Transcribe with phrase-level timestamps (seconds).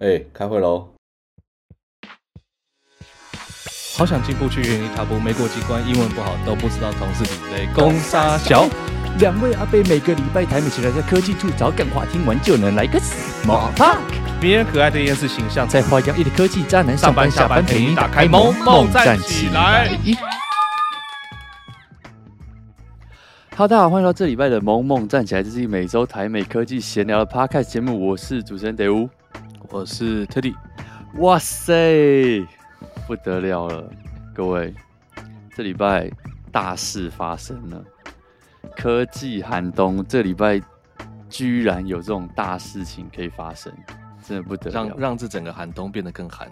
[0.00, 0.88] 哎、欸，开会喽！
[3.96, 8.68] 好想进步去原地踏步，没过几关，英文不好都不知道同事比雷公杀小。
[9.18, 13.98] 两位阿贝每个礼拜台美起来在科技处找干话，听完就能来个 small talk。
[14.40, 19.88] 迷人可爱的电视形象，在花样一的科技渣男上班下班陪你打开萌萌站起来。
[23.56, 29.10] 哈喽，大家好，欢迎到这礼拜的萌萌站起来，这是每周台美科技闲聊的 podcast 节目，我是主持人德乌。
[29.70, 30.56] 我是特地，
[31.16, 32.46] 哇塞，
[33.06, 33.90] 不得了了，
[34.34, 34.74] 各位，
[35.54, 36.10] 这礼拜
[36.50, 37.84] 大事发生了，
[38.74, 40.60] 科技寒冬，这礼拜
[41.28, 43.70] 居然有这种大事情可以发生，
[44.26, 46.50] 真的不得了，让让这整个寒冬变得更寒，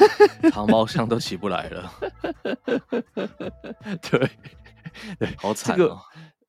[0.52, 1.92] 长毛象都起不来了，
[4.10, 4.30] 对
[5.18, 5.78] 对，好惨哦。
[5.78, 5.98] 这个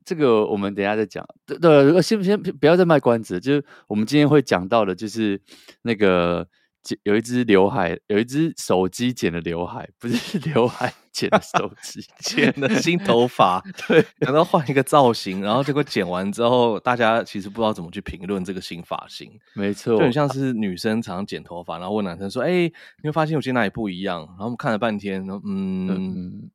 [0.09, 1.23] 这个我们等一下再讲。
[1.45, 5.39] 对对，先先不要再卖关子，就是我们今天会讲到的，就是
[5.83, 6.47] 那个
[6.81, 13.63] 剪有一只刘海，有一只手机剪的刘海，不是 刘海剪的手机，剪的新头发。
[13.87, 19.31] 对，然后换一个造型，然后结果剪完之后，大家其实不知道怎么去评论这个新发型。
[19.53, 22.61] 没错，就很像是女生常常剪头发，然后问男生说：“哎，
[23.03, 26.49] 你会发现我今天哪里不一样？”然后我们看了半天，然后嗯嗯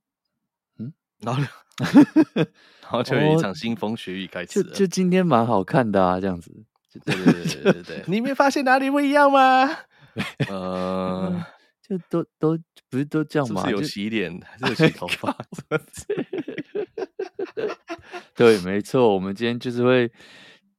[0.81, 1.41] 嗯，然后。
[2.83, 4.71] 然后就有一场腥风血雨开始了。
[4.71, 6.53] 就就今天蛮好看的啊，这样子。
[7.05, 9.69] 对对对对对对， 你没发现哪里不一样吗？
[10.49, 11.45] 呃，
[11.83, 12.57] 就都都
[12.89, 13.63] 不是都这样吗？
[13.63, 15.37] 是，是有洗脸还是有洗头发？
[18.37, 19.13] 对，没错。
[19.13, 20.13] 我们今天就是会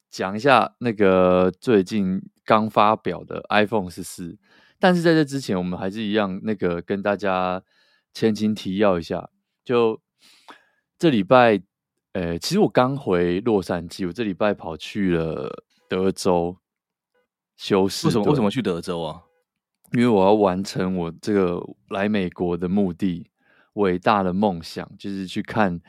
[0.10, 4.38] 讲一下那个最近刚发表的 iPhone 十四。
[4.80, 7.62] 但是在这之前，我们还是一样那个跟大家
[8.14, 9.30] 前情提要一下，
[9.66, 10.00] 就。
[10.98, 11.62] 这礼拜，
[12.14, 16.58] 呃，其实我刚回洛杉矶，我这礼拜跑去了德州
[17.58, 18.10] 休斯顿。
[18.10, 18.30] 为什么？
[18.32, 19.22] 为什么去德州啊？
[19.92, 23.30] 因为我要完成我这个来美国的目的，
[23.74, 25.82] 伟大的梦想就是去看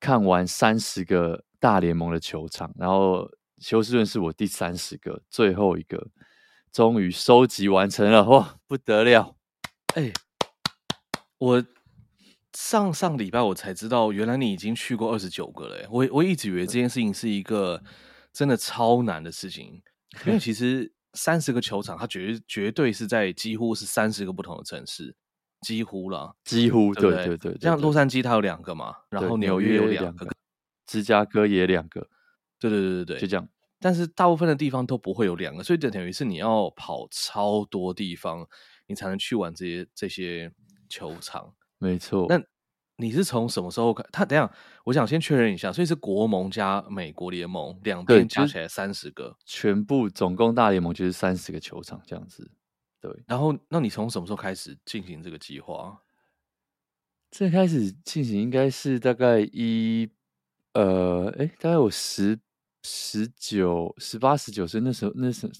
[0.00, 6.08] 看完三十个大联盟的球场，然后休斯顿是我第三十个，最后一个，
[6.72, 9.36] 终于收集完成了，哇，不得了！
[9.94, 10.10] 哎，
[11.36, 11.62] 我。
[12.54, 15.86] 上上礼拜我才知道，原来你已经去过二十九个了。
[15.90, 17.82] 我我一直以为这件事情是一个
[18.32, 19.82] 真的超难的事情，
[20.26, 25.14] 因为其实 三十个球场，它绝绝对是在几乎是三十个不同的城市，
[25.60, 27.10] 几乎了，几乎对对？
[27.10, 27.60] 对对对，对。
[27.60, 30.26] 像洛杉矶它有两个嘛，然后纽约有两个，
[30.86, 32.08] 芝加哥也两个，
[32.58, 33.48] 对对对对对，就这样。
[33.80, 38.46] 但是大部分的地方都不会有两个，所以就等于是你要跑超多地方，
[38.86, 40.50] 你才能去玩这些这些
[40.88, 41.54] 球场。
[41.78, 42.42] 没错，那
[42.96, 44.04] 你是从什么时候开？
[44.10, 44.52] 他等下，
[44.84, 52.50] 我想先确认一下，所以是国盟加美国联盟两边加起来三十个，全部总共大联盟就是三十个球场这样子。
[53.00, 55.96] 对，然后那你从什么时候开始进行这个计划？
[57.30, 60.10] 最开始进行应该是大概一
[60.72, 62.36] 呃，哎，大概有十
[62.82, 65.52] 十九、十八、十九岁那时候，那时候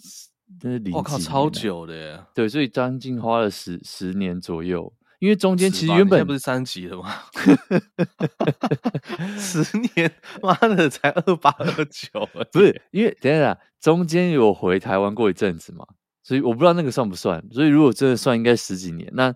[0.62, 2.24] 那是零我靠，超久的耶！
[2.34, 4.92] 对，所以将近花了十十年左右。
[5.18, 7.12] 因为中间其实原本不是三级的吗？
[9.38, 9.64] 十
[9.96, 10.12] 年，
[10.42, 12.82] 妈的才二八二九，不是？
[12.92, 15.84] 因为等一下，中间有回台湾过一阵子嘛，
[16.22, 17.44] 所以我不知道那个算不算。
[17.50, 19.10] 所以如果真的算，应该十几年。
[19.12, 19.34] 那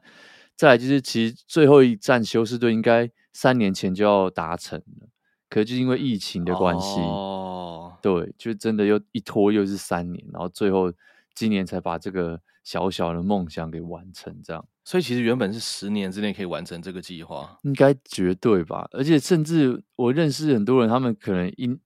[0.56, 5.08] 再来就是，其实最后一站休斯顿应该三年前就要达成了，
[5.48, 10.92] 可是就因为疫情的关系，哦，对，就真的又一拖又是三年，然后最后
[11.34, 14.64] 今年才把这个小小的梦想给完成，这样。
[14.84, 18.88] 所以其实原本是十年之内可以完成这个计划，应该绝对吧？
[18.90, 21.78] 而且甚至我认识很多人，他们可能一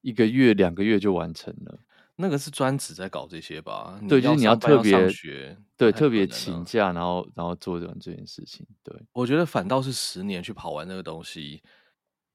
[0.00, 1.78] 一个月、两个月就完成了。
[2.16, 3.98] 那个是专职在搞这些吧？
[4.08, 8.66] 对，就是你要特别学，对，特别请假，然后然后做完这件事情。
[8.82, 11.62] 对，我觉得反倒是十年去跑完那个东西，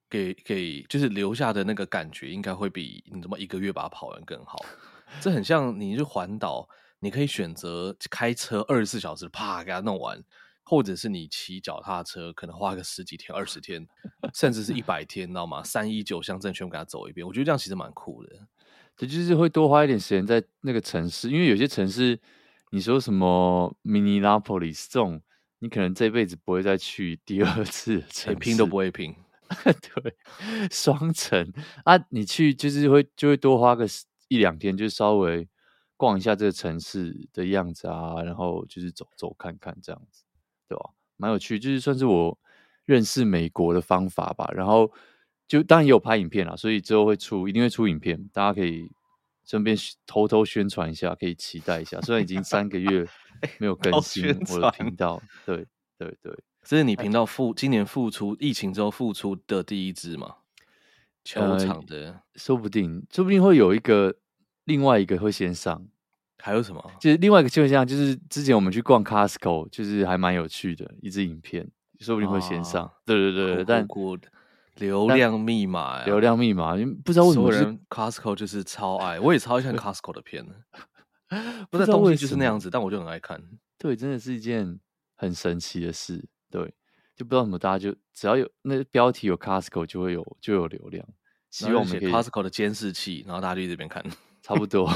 [0.09, 4.65] 给给就是留下的那个感觉，应该会比你怎么一个月把它跑完更好。
[5.19, 6.67] 这很像你去环岛。
[6.99, 10.23] 你可以选择开车二十四小时，啪给它弄完，
[10.63, 13.87] 或者是你骑脚踏车，可能花个十几天、二十天，
[14.33, 15.63] 甚至是一百天，你知道吗？
[15.63, 18.47] 三一九乡镇全部给它走一遍，我觉得这样其实蛮酷的。
[18.95, 22.19] 这就是会多花一点时间在那个城市，因为有些城市，
[22.71, 25.21] 你说什么 Minneapolis 这种，
[25.59, 29.15] 你可能这辈子不会再去第二次，连拼都不会拼。
[29.63, 30.15] 对，
[30.71, 31.53] 双城
[31.85, 33.85] 啊，你去就是会就会多花个
[34.29, 35.47] 一两天，就稍微。
[35.97, 40.23] 逛一下这个城市的样子啊，然后就是走走看看这样子，
[40.69, 40.91] 对吧？
[41.17, 42.39] 蛮有趣，就是算是我
[42.85, 44.49] 认识美国的方法吧。
[44.53, 44.91] 然后
[45.47, 48.89] 就当然也有拍影片啦，所以之后会出，一定会出影片，大家可以
[49.43, 51.99] 顺便偷偷宣传一下，可以期待一下。
[52.01, 53.07] 虽然已经三个月
[53.59, 55.65] 没有更新我的频道，对
[55.97, 60.35] 对对，这是你频道复今年复出疫情之后复出的第一支吗？
[61.23, 64.15] 球场的、呃，说不定，说不定会有一个
[64.67, 65.85] 另外一个会先上。
[66.39, 66.91] 还有什么？
[67.01, 71.67] 就是另外一个现象，就是之前我们去逛 Costco，就是还蛮有趣的一支影片，
[71.99, 72.85] 说不定会先上。
[72.85, 73.85] 啊、对对对，但
[74.75, 80.45] 流量密码呀，流量密码，因为不知道为什么人 Costco 就是超爱，我也超爱看 Costco 的片
[81.71, 83.41] 不知道东西就是那样子，但我就很爱看。
[83.79, 84.79] 对，真的是一件
[85.15, 86.23] 很神奇的事。
[86.51, 86.71] 对，
[87.15, 91.03] 就不知道怎么大家就只要有那标题有 Costco 就会有就有流量。
[91.49, 94.03] 希望我们 Costco 的监视器，然后大家就一直这边看，
[94.47, 94.89] 差不多。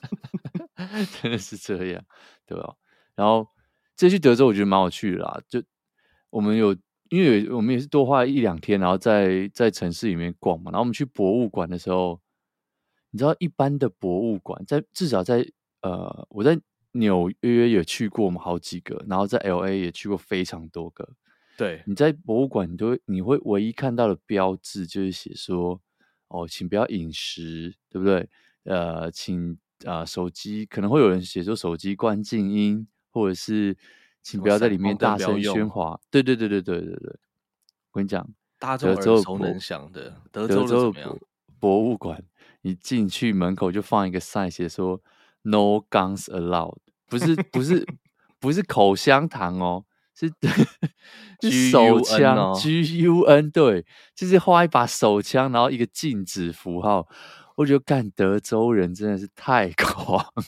[1.20, 2.02] 真的是这样，
[2.46, 2.74] 对吧？
[3.14, 3.46] 然后
[3.94, 5.38] 这去德州，我觉得蛮有趣的啦。
[5.46, 5.62] 就
[6.30, 6.74] 我们有，
[7.10, 10.70] 因为我们也是多花一两天，然后在在城市里面逛嘛。
[10.70, 12.18] 然后我们去博物馆的时候，
[13.10, 15.46] 你知道，一般的博物馆在至少在
[15.82, 16.58] 呃，我在
[16.92, 21.06] 纽约也去过嘛，好几个，然后在 LA 也去过非常多个。
[21.58, 25.78] 对，你在博物馆，你都会你会唯一看到的标志就是写说
[26.28, 28.26] ：“哦，请不要饮食，对不对？”
[28.68, 29.58] 呃，请。
[29.86, 33.76] 啊、呃，手机可能会有人写说手机关静音，或者是
[34.24, 35.96] 请不要在里面大声喧哗。
[36.10, 37.16] 对对对对对对对，
[37.92, 38.28] 我跟你讲，
[38.58, 41.18] 大家都耳熟能详的德州的博
[41.60, 42.20] 博物馆，
[42.62, 45.00] 你进去门口就放一个 sign，写说
[45.42, 46.78] “No guns allowed”，
[47.08, 47.86] 不是不是
[48.40, 50.28] 不是口香糖哦，是
[51.40, 53.86] 是手枪 G U N，对，
[54.16, 57.06] 就是画一把手枪，然后一个禁止符号。
[57.58, 60.44] 我觉得干德州人真的是太狂了，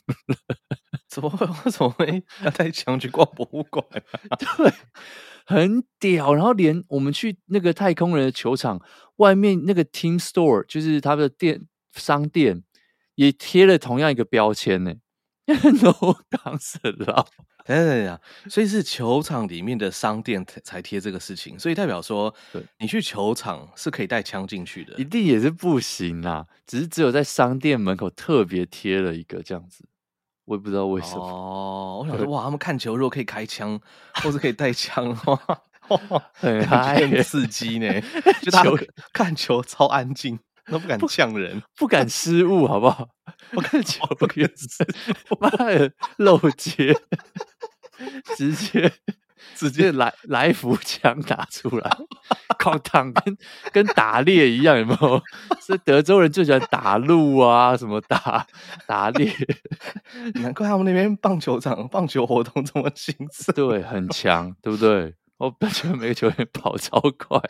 [1.10, 1.44] 怎么会？
[1.66, 3.84] 为什么会要 带枪去逛博物馆？
[4.38, 4.72] 对，
[5.44, 6.32] 很屌。
[6.34, 8.80] 然后连我们去那个太空人的球场
[9.16, 12.62] 外面那个 Team Store，就是他们的店商店，
[13.16, 14.94] 也贴了同样一个标签呢。
[15.46, 17.26] No guns allowed。
[17.64, 18.20] 等等等等，
[18.50, 26.46] 所以是球场里面的商店才贴这个事情，所以代表说，对你去球场是可以带枪进去的，一定也是不行啦。
[26.66, 29.84] 只是只有在商店门口特别贴了一个这样子，
[30.44, 31.24] 我也不知道为什么。
[31.24, 33.80] 哦，我想说，哇，他们看球如果可以开枪，
[34.14, 35.62] 或是可以带枪的话，
[36.34, 38.00] 很嗨，很刺激呢。
[38.42, 38.64] 就他
[39.12, 40.38] 看球超安静。
[40.70, 43.08] 都不敢呛人，不敢失误，好不好？
[43.54, 44.84] 我看球不可以失
[45.30, 46.94] 误，妈的漏接，
[48.36, 48.92] 直接
[49.56, 51.90] 直接来来福枪打出来，
[52.58, 53.36] 哐当跟
[53.72, 55.22] 跟打猎一样，有没有？
[55.60, 58.46] 所以德州人最喜欢打鹿啊，什么打
[58.86, 59.32] 打猎，
[60.34, 65.14] 难怪他们那边棒球场棒球活动这么兴盛，对，很强，对不对？
[65.38, 67.40] 我感觉每个球员跑超快，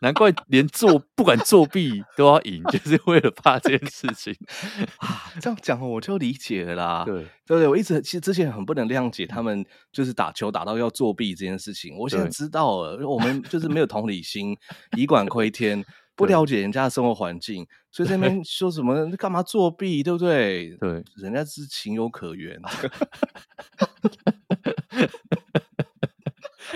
[0.00, 4.34] 难怪连作不管作弊都要赢，就是为了怕这件事情
[4.98, 5.32] 啊。
[5.40, 7.04] 这样讲我就理解了啦。
[7.04, 11.96] 对，对对，我一直其实之前很不能谅解他们，就是打球打到要作弊这件事情。
[11.96, 14.56] 我现在知道了，我们就是没有同理心，
[14.96, 15.84] 以管窥天，
[16.14, 20.76] 不了解人家的生活环境，所以这边说什么干嘛作弊，对不对？
[20.76, 22.60] 对，人家是情有可原。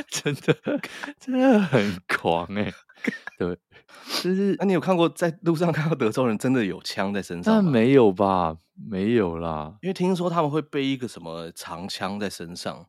[0.08, 0.56] 真的，
[1.18, 2.74] 真的很狂哎、欸！
[3.38, 3.56] 对，
[4.20, 7.60] 就是那、啊、你有看过在路上看到德州人真的有枪在身上吗？
[7.62, 9.78] 但没有吧，没有啦。
[9.80, 12.84] 因为听说他们会背一个什么长枪在身上，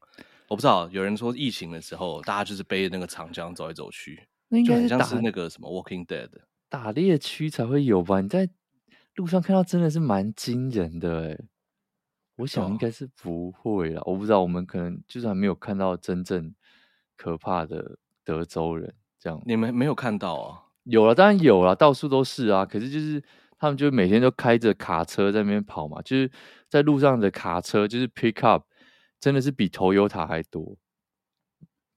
[0.47, 0.89] 我不知道。
[0.89, 6.29] 有人说疫情的时候，大家就是背着那个长枪走来走去，那应该很像是那个什么 Walking Dead
[6.67, 8.21] 打猎区才会有吧？
[8.21, 8.49] 你在
[9.13, 11.45] 路上看到真的是蛮惊人的哎、欸。
[12.37, 14.41] 我想应该是不会啦，哦、我不知道。
[14.41, 16.55] 我们可能就是还没有看到真正。
[17.19, 20.63] 可怕的德州人，这样你们没有看到啊？
[20.83, 22.65] 有了，当然有了，到处都是啊。
[22.65, 23.21] 可是就是
[23.57, 26.31] 他们就每天都开着卡车在那边跑嘛，就是
[26.69, 28.63] 在路上的卡车就是 pick up，
[29.19, 30.77] 真的是比 Toyota 还多，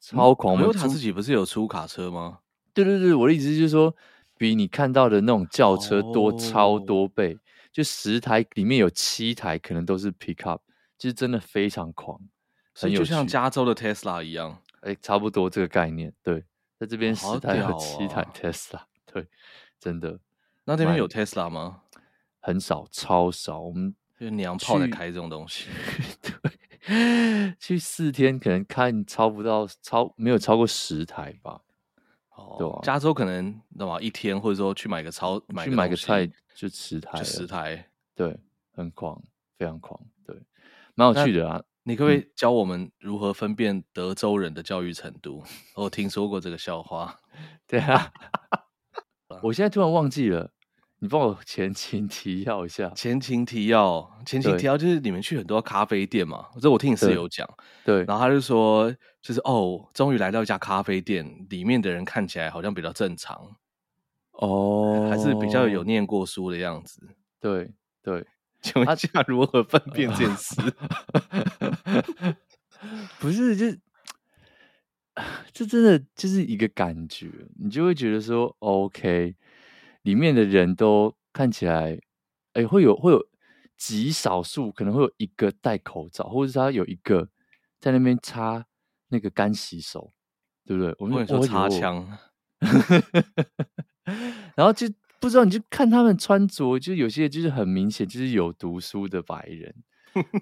[0.01, 0.57] 超狂。
[0.57, 2.39] Toyota 自己不是有出卡车吗？
[2.73, 3.95] 对对对，我的意思就是说，
[4.39, 7.39] 比你看到的那种轿车多超多倍，哦、
[7.73, 10.63] 就十台里面有七台可能都是 pick up，
[10.97, 12.19] 就是真的非常狂，
[12.75, 14.59] 很有就像加州的 Tesla 一样。
[14.81, 16.43] 哎，差不多这个概念，对，
[16.81, 19.29] 在这边十台和七台 Tesla，对，
[19.79, 20.19] 真的。
[20.65, 21.83] 那这边有 Tesla 吗？
[22.39, 23.61] 很少，超少。
[23.61, 25.69] 我们就娘炮在开这种东西，
[26.25, 31.61] 对，去四天可能看超不到，超没有超过十台吧。
[32.31, 38.35] 哦，对啊，加州可能那么一天，或者说去买个超，去买个菜就十台，就十台，对，
[38.73, 39.23] 很狂，
[39.59, 40.35] 非常狂，对，
[40.95, 41.63] 蛮有趣的啊。
[41.91, 45.43] 你可不可以教我们如何分辨德州人的教育程度？
[45.75, 47.19] 我听说过这个笑话。
[47.67, 48.13] 对啊，
[49.43, 50.53] 我现在突然忘记了，
[51.01, 52.91] 你帮我前情提要一下。
[52.91, 57.49] 前情提要，前情提要就是你们去很多咖啡店嘛，这我听你室友讲。
[57.85, 63.57] 对，然后他就说，就是哦，终于来到一家咖啡店，里面的人看起来好像比较正常，
[64.35, 67.01] 哦，还是比较有念过书的样子。
[67.41, 68.25] 对对，
[68.61, 70.61] 请问一下如何分辨这件事？
[72.81, 73.67] 啊、不是，就
[75.53, 79.37] 这真的就是一个感觉，你就会觉得说，OK。
[80.03, 81.93] 里面的人都看起来，
[82.55, 83.23] 哎、欸，会有会有
[83.77, 87.29] 极少数可能会有一个戴口罩，或者是他有一个
[87.79, 88.65] 在那边擦
[89.09, 90.15] 那个干洗手，
[90.65, 90.97] 对不对？
[90.99, 92.19] 我们说擦枪，
[94.57, 94.87] 然后就
[95.21, 99.73] 不知道你就看他们穿着，就有些就是很明显就是有读书的白人，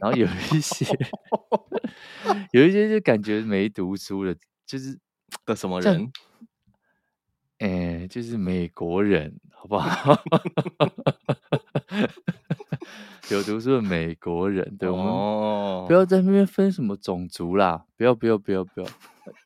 [0.01, 0.87] 然后有 一些
[2.53, 4.99] 有一些就感觉没读书的，就是
[5.45, 6.11] 的什么人？
[7.59, 9.39] 哎、欸，就是美国人。
[9.61, 10.17] 好不好？
[13.29, 15.05] 有读书的美国人，对，我们
[15.89, 18.87] 不要在那边分什么种族啦，不要不要不要不要，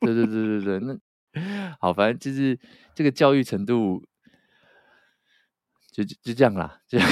[0.01, 0.95] 对对对对对，那
[1.81, 2.59] 好，反正就是
[2.93, 4.03] 这个教育程度，
[5.93, 7.07] 就就就这样啦，这样。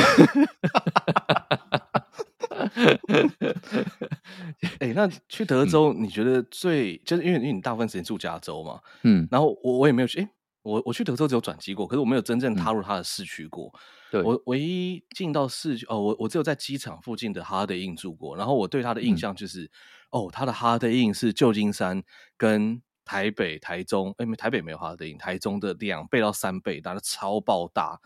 [4.79, 10.19] 哎、欸，那去德州，你觉得最、嗯、就是因为因为你大部分时间住加州嘛，嗯，然后我我也没有去。
[10.19, 10.29] 欸
[10.63, 13.73] 我我去德州只有转机过，可是我没有真正踏入它的市区过。
[13.73, 18.37] 嗯、对，我唯一进到市区哦，我我只有在机场附近的 Holiday Inn 住过。
[18.37, 19.71] 然后我对它的印象就是，嗯、
[20.11, 22.03] 哦，它的 Holiday Inn 是旧金山
[22.37, 27.99] 跟台北、台中，哎，台北没有 Holiday Inn，台中的两倍到三倍，大的超爆大，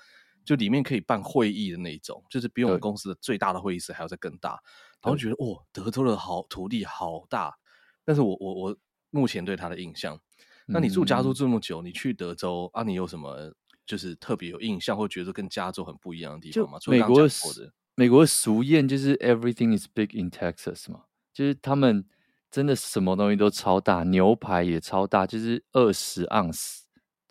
[0.45, 4.61] 就里面可以办会议的那一种，就是比我们公司的最大的会议室还要再更大。
[5.01, 7.55] 然后觉得，哦，德州的好土地好大，
[8.03, 8.77] 但是我我我
[9.09, 10.19] 目前对它的印象。
[10.67, 12.81] 那你住加州这么久，嗯、你去德州啊？
[12.81, 13.53] 你有什么
[13.85, 16.79] 就是特别有印象，或觉得跟加州很不一样的地方吗？
[16.87, 17.29] 美国的
[17.95, 22.03] 美国的俗谚就是 “Everything is big in Texas” 嘛，就是他们
[22.49, 26.84] 真的什么东西都超大，牛排也超大，就是二十盎司，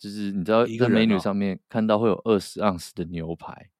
[0.05, 3.71] 就是你知道在美女上面看到会有二十盎司的牛排，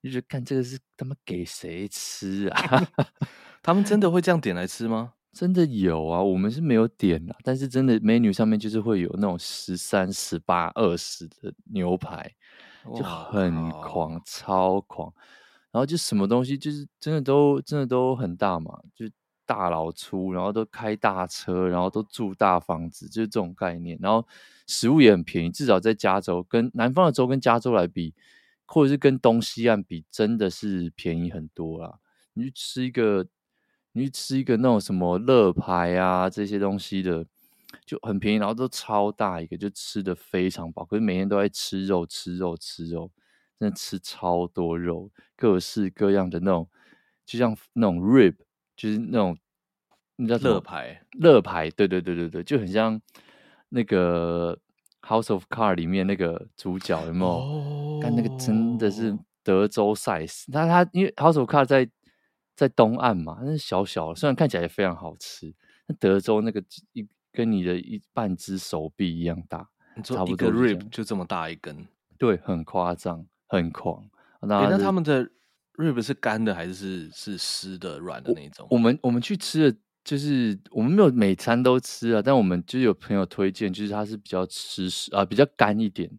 [0.00, 2.88] 你就觉得看这个是他妈给谁吃啊？
[3.62, 5.12] 他们真的会这样点来吃吗？
[5.32, 12.28] 真的有啊，我们是没有点啊，但是真的 menu 上面就是会有那种十三、十八、二十的牛排，
[12.96, 15.14] 就很狂，超狂。
[15.70, 19.06] 然后就什么东西就是真的都真的都很大嘛，就
[19.50, 23.98] 大老粗，然后都开大车，然后都住大房子，就是这种概念。
[24.00, 24.24] 然后
[24.68, 28.14] 食物也很便宜，至少在加州跟南方的州跟加州来比，
[28.64, 31.98] 或者是跟东西岸比，真的是便宜很多啦。
[32.34, 33.26] 你去吃一个。
[33.92, 37.26] 你去吃一个那种什么乐牌啊这些东西的，
[37.84, 40.84] 就很便宜，然后都超大一个，就吃得非常饱。
[40.84, 43.10] 可是每天都在吃肉，吃肉，吃肉，
[43.58, 46.68] 真的吃超多肉，各式各样的那种，
[47.26, 48.36] 就像那种 rib，
[48.80, 49.36] 就是那种
[50.16, 53.00] 那叫乐牌，乐牌，对对对对对，就很像
[53.68, 54.58] 那个
[55.02, 57.30] House of Cards 里面那个主角有没有？
[57.30, 61.90] 哦，但那个真的是德州 size，那它因为 House of Cards 在。
[62.56, 65.50] 在东岸嘛，那是小小，虽然看起来也非常好吃。
[65.86, 69.66] 那德州那个一跟你的一半只手臂一样大，
[70.04, 71.86] 差不多 rib 就这么大一根，
[72.18, 74.04] 对，很夸张，很狂。
[74.42, 75.30] 那、欸、那他们的
[75.80, 78.66] rib 是干的还是是湿的、软的那种？
[78.70, 86.10] 我们我们去吃的，就是我们没有每餐都吃啊，但我们就有朋友推荐，就是它是比较湿湿啊，比较干一点，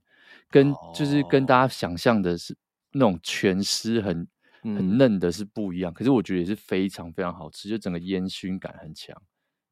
[0.49, 2.57] 跟、哦、就是跟大家想象的是
[2.91, 4.27] 那种全湿很。
[4.63, 9.19] 很嫩的是不一样，嗯、可是我觉得也是非常非常好吃，就整个烟熏感很强，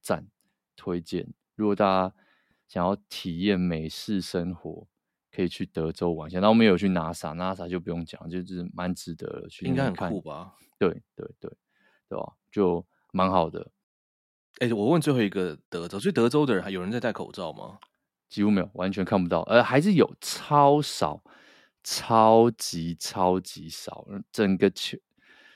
[0.01, 0.25] 赞，
[0.75, 1.27] 推荐。
[1.55, 2.15] 如果大家
[2.67, 4.87] 想要体验美式生活，
[5.31, 6.39] 可以去德州玩一下。
[6.39, 9.65] 那我们有去 NASA，NASA 就不用讲，就是蛮值得的，去。
[9.65, 10.53] 应该很酷吧？
[10.77, 11.51] 对对对，
[12.07, 12.33] 对吧？
[12.51, 13.71] 就蛮好的。
[14.59, 17.79] 哎、欸，我问最后一个德州，所以德州的人还有人在戴口罩吗？
[18.29, 21.23] 几乎没有，完全看不到，呃，还是有，超少。
[21.81, 24.97] 超级超级少，整个球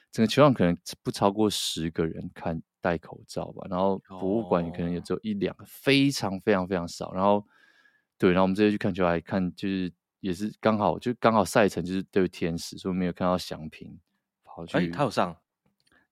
[0.10, 7.12] 整个球场可能不超过十个人看戴口罩吧，然后博物馆可能也只有一两个，非常非常非常少。
[7.12, 7.46] 然后
[8.24, 14.00] 对，然后我们这次去看球还看，就是也是刚好就刚好赛程就是对天使，所以没有看到祥平
[14.46, 14.78] 跑去。
[14.78, 15.36] 哎，他有上，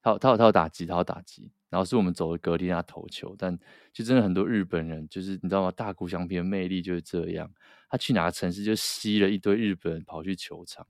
[0.01, 1.49] 他有他有他有打击，他有打击。
[1.69, 3.57] 然后是我们走的格林他投球，但
[3.93, 5.71] 就真的很多日本人，就是你知道吗？
[5.71, 7.49] 大谷翔平的魅力就是这样，
[7.89, 10.85] 他去哪个城市就吸了一堆日本人跑去球场，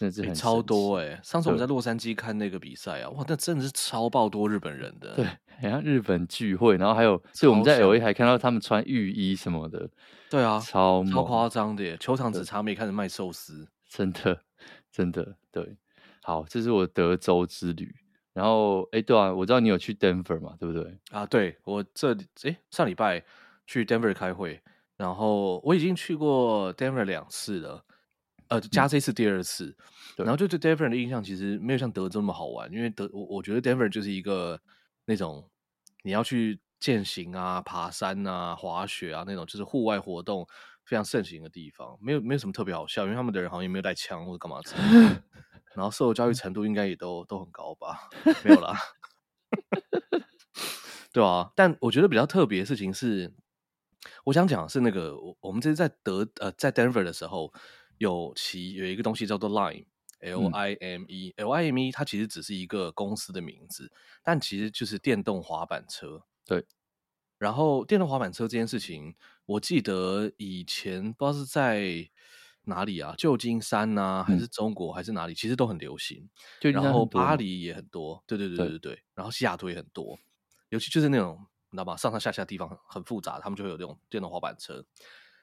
[0.00, 1.20] 真的是很、欸、超多哎、欸！
[1.22, 5.14] 上次我们在洛杉矶看那个比赛啊，哇，那真的是超爆多日本人的。
[5.14, 9.90] 对，好像日本聚会，然后还有，所以我们在 LA 还看到他们穿浴衣什么的。
[10.30, 11.98] 对啊，超超夸张的耶！
[12.00, 14.40] 球场只差没开始卖寿司，真的
[14.90, 15.76] 真的对。
[16.22, 17.94] 好，这是我德州之旅。
[18.32, 20.98] 然后，哎，对啊，我知道你有去 Denver 嘛，对不对？
[21.10, 23.22] 啊，对，我这哎上礼拜
[23.66, 24.62] 去 Denver 开会，
[24.96, 27.84] 然后我已经去过 Denver 两次了，
[28.50, 29.74] 呃，加这次第二次。
[30.18, 34.60] 嗯、然后就对 Denver 的印象其实没有像德州那么好玩，因为德我我觉得 Denver 就是一个
[35.06, 35.48] 那种
[36.02, 40.46] 你要去健行啊、爬山啊、滑雪啊那种，就是户外活动
[40.84, 45.22] 非常盛行的地方，没有没有什么特别好笑，因为他们的人好像也没有带枪或者干嘛之类的。
[45.76, 48.10] 然后受教育程度应该也都都很高吧？
[48.44, 48.76] 没有啦，
[51.12, 51.52] 对啊。
[51.54, 53.32] 但我觉得比较特别的事情是，
[54.24, 57.52] 我想讲的是那个我我们这次在德呃在 Denver 的时候，
[58.00, 63.92] 有其有一个东西叫做 Lime，L I M E、嗯、L I M E，它其实只是一个公司的名字，
[64.22, 66.24] 但其实就是电动滑板车。
[66.44, 66.66] 对。
[67.38, 69.14] 然后电动滑板车这件事情，
[69.46, 72.10] 我记得以前不知道是在。
[72.64, 73.14] 哪里啊？
[73.16, 75.32] 旧金山呐、啊，还是中国，还是哪里？
[75.32, 76.28] 嗯、其实都很流行。
[76.60, 79.02] 然后巴黎也很多，对对对对对对。
[79.14, 80.16] 然后西雅图也很多，
[80.68, 81.38] 尤其就是那种
[81.70, 81.96] 你知道吗？
[81.96, 84.84] 上上下下地方很复杂，他们就会有这种电动滑板车。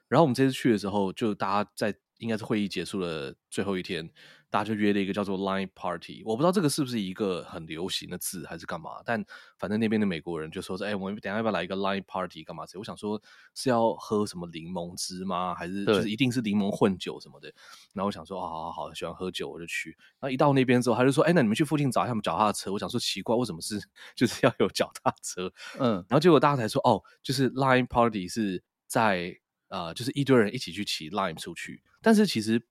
[0.07, 1.95] 然后我们这次去的时候，就大家在。
[2.19, 4.09] 应该是会议结束的最后一天，
[4.49, 6.23] 大家就约了一个叫做 Line Party。
[6.25, 9.23] 我不知道这个是不是一个很流行的字还是干嘛，但
[9.59, 13.21] 反正那边的美国人就说：“哎、欸，我们等一下要不要来一个 Line Party 干嘛？”我想说
[13.53, 15.53] 是要喝什么柠檬汁吗？
[15.53, 17.53] 还是就是一定是柠檬混酒什么的？
[17.93, 23.79] 然后我想说：“哦好好好，喜欢喝酒我就去。”然后一到那边之后，他就说：“哎、欸，那你们去附近找一下我们脚踏车。”我想说奇怪，为什么是
[24.15, 25.53] 就是要有脚踏车？
[25.77, 29.37] 嗯，然后结果大家才说：“哦，就是 Line Party 是在
[29.69, 32.62] 呃，就是一堆人一起去骑 Lime 出去。”但是其实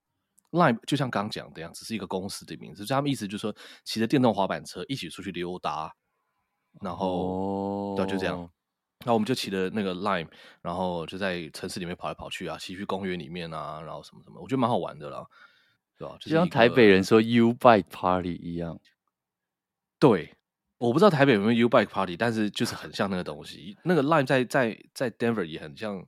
[0.52, 2.84] ，Lime 就像刚刚讲的样，只是一个公司的名字。
[2.84, 5.94] 就他们意思就是说，骑着电动滑板车一起出去溜达，
[6.80, 7.96] 然后、oh.
[7.96, 8.38] 对，就这样。
[9.00, 10.28] 然后我们就骑着那个 Lime，
[10.62, 15.26] 然后就在城市里面跑来跑去啊，骑去公园里面啊，然后什么什么，我觉得蛮好玩的啦，
[15.98, 16.16] 对吧？
[16.18, 18.80] 就，就像台北人说 U Bike Party 一样。
[19.98, 20.34] 对，
[20.78, 23.76] 我不知道台北有没有 U Bike Party，但是就是很像那个东西。
[23.84, 26.06] 那个 Lime 在在在 Denver 也很像。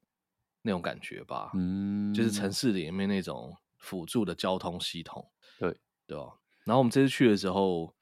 [0.62, 6.24] 那种感觉吧，嗯，就是城市里面那种辅助的交通系统，对对吧？
[6.64, 7.94] 然后我们这次去的时候，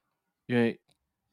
[0.46, 0.80] 因为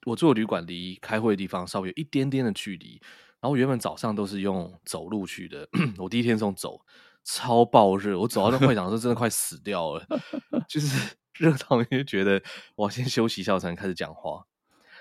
[0.05, 3.01] 我住的旅馆离开会的地方稍微有一点点的距离，
[3.39, 6.85] 然后原本早上都是用走路去的， 我第一天从走，
[7.23, 10.05] 超爆热，我走到那会场的时候真的快死掉了，
[10.67, 12.41] 就是 热到你就觉得
[12.75, 14.45] 我要先休息一下才能开始讲话。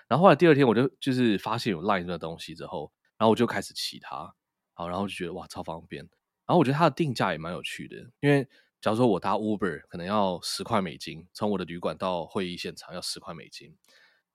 [0.09, 4.35] 然后后来第二天我就就是发现有 Line 这个东西之后，然后我就开始骑它。
[4.83, 6.03] 好，然后就觉得哇，超方便。
[6.45, 8.47] 然后我觉得它的定价也蛮有趣的，因为
[8.81, 13.77] 假如说我搭 Uber 可能要十块美金，从我的旅馆到会议现场要十块美金，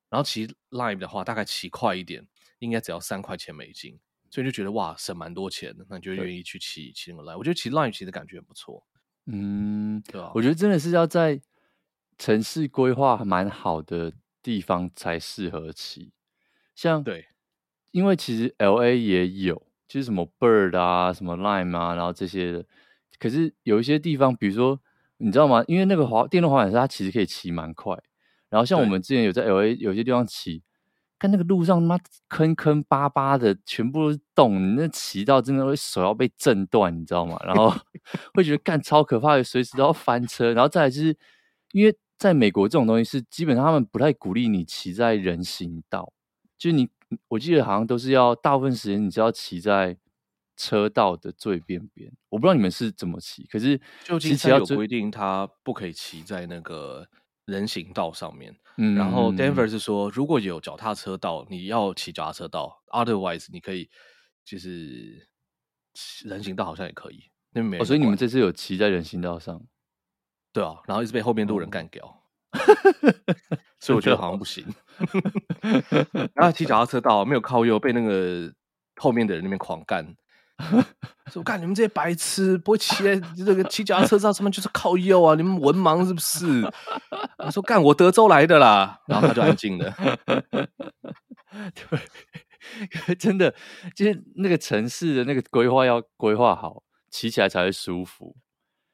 [0.09, 2.25] 然后骑 Lime 的话大概骑快一点，
[2.59, 3.99] 应该只要三块钱美金，
[4.31, 7.37] 所以就觉得哇，省蛮多钱的，那你就愿意去骑骑那个 Lime。
[7.37, 8.87] 我觉得骑 Lime 其实感觉很不错，
[9.25, 10.31] 嗯，对啊？
[10.33, 11.41] 我觉得真的是要在
[12.17, 16.13] 城市规划蛮好的地方才适合骑，
[16.73, 17.27] 像对，
[17.91, 19.66] 因为其实 LA 也有。
[19.87, 22.65] 就是什么 Bird 啊，什么 Lime 啊，然后这些的。
[23.19, 24.79] 可是有一些地方，比如说，
[25.17, 25.63] 你知道吗？
[25.67, 27.97] 因为那个滑电动滑板车，它其实可以骑蛮快。
[28.49, 30.61] 然后像我们之前有在 LA 有些地方骑，
[31.17, 37.41] 看那个路上他妈坑坑巴巴的，全部都是洞，你那骑到真的会手要被震断，你知道吗？
[37.43, 37.73] 然后
[38.35, 40.53] 会觉得干超可怕的，随时都要翻车。
[40.53, 41.17] 然后再来就是，
[41.71, 46.13] 因为在美国这种东西是基本上他们不太鼓励你骑在人行道，
[46.57, 46.89] 就是你。
[47.27, 49.97] 我记得好像都是要大部分时间你是要骑在
[50.55, 57.07] 车道的最边边，我不知道你们是怎么骑，可是旧金山有规定，它不可以骑在那个
[57.45, 58.55] 人行道上面。
[58.77, 63.89] 嗯，然后 Denver 是说，如果有脚踏车道，你要骑脚踏车道，otherwise 你可以
[64.43, 65.27] 就是
[66.25, 67.23] 人行道好像也可以。
[67.51, 69.65] 那边没有，所以你们这次有骑在人行道上？
[70.51, 72.23] 对啊，然后一直被后面路人干掉。
[73.79, 74.65] 所以我觉得好像不行。
[76.33, 78.51] 然后骑脚踏车道没有靠右，被那个
[78.95, 80.15] 后面的人那边狂干。
[81.31, 85.35] 说干你们这些白痴，不会骑在这个骑脚踏车道上面就是靠右啊？
[85.35, 86.67] 你们文盲是不是？
[87.37, 89.93] 我说干我德州来的啦，然后他就安静了。
[93.05, 93.53] 对， 真的
[93.95, 96.81] 就是那个城市的那个规划要规划好，
[97.11, 98.35] 骑起来才会舒服。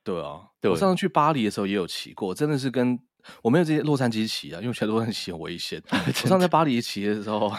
[0.04, 3.00] 对啊，对我上次去巴黎的时候也有骑过，真的是跟。
[3.42, 5.82] 我没有这些洛杉矶骑啊，因为全洛杉矶骑很危险。
[5.92, 7.52] 我上次在巴黎骑的时候，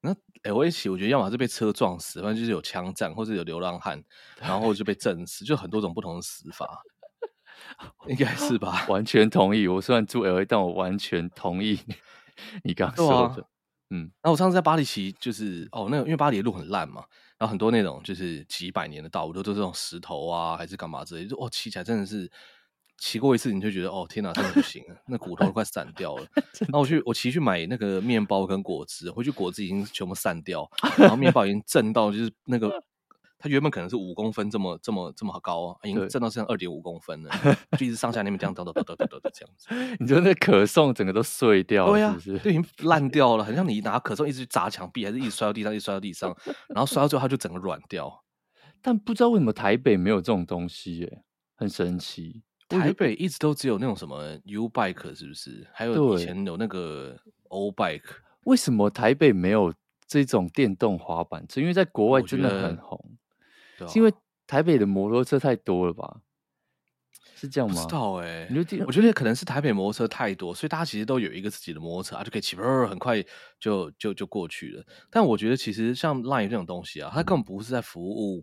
[0.00, 4.02] 那 LA 骑，我觉得要么是被车撞死，反正就是有枪战，或者有流浪汉，
[4.40, 6.82] 然后就被震死，就很多种不同的死法，
[8.06, 8.86] 应该是吧？
[8.88, 9.66] 完全同意。
[9.66, 11.80] 我虽然住 LA，但我完全同意
[12.62, 13.42] 你刚刚说的。
[13.42, 13.48] 啊、
[13.90, 17.04] 嗯，然后我上次在巴黎骑，就是哦，那个因为巴黎的路很烂嘛，
[17.38, 22.30] 然后很多那种就是几百年的道路都都是这种石头啊，还是干嘛之类的，就哦骑起来真的是。
[22.98, 26.26] 骑过一次，你就觉得哦天哪，真的不行了，那骨头都快散掉了。
[26.68, 32.82] 然后我去我骑去买那个面包跟果汁，回去果汁已经全部散掉， 然后面包已经震到就是那个。
[33.38, 37.30] 它原本可能是五公分这么这么这么高啊，已经震到像二点五公分了，
[37.78, 39.68] 就一直上下那边这样抖抖抖抖抖抖的这样子。
[40.00, 42.30] 你觉得那可颂整个都碎掉了，是不是？
[42.30, 46.34] 对啊，就已经烂掉了，很像你拿可颂一直去砸墙壁，还是一直摔到地上，一直摔到地上，
[46.70, 48.24] 然后摔到最后它就整个软掉。
[48.80, 51.22] 但不知道为什么台北没有这种东西耶，
[51.56, 52.42] 很神奇。
[52.68, 55.66] 台北一直都只有那种什么 U bike 是不是？
[55.72, 57.16] 还有以前有那个
[57.48, 58.02] O bike，
[58.44, 59.72] 为什么台北没有
[60.06, 61.60] 这种电动滑板车？
[61.60, 62.98] 因为在国外真的很红。
[63.78, 64.12] 啊、是因为
[64.46, 66.20] 台北的摩托车太多了吧？
[67.34, 67.74] 是这样吗？
[67.74, 73.22] 不知道哎、欸，我觉得可能是台北摩托车太多，所以大家其实都有一个自己的摩托车啊，就可以骑，很快
[73.60, 74.82] 就就就过去了。
[75.10, 78.42] 但我觉得其实像 Line 这种东西啊，它根本不是在服务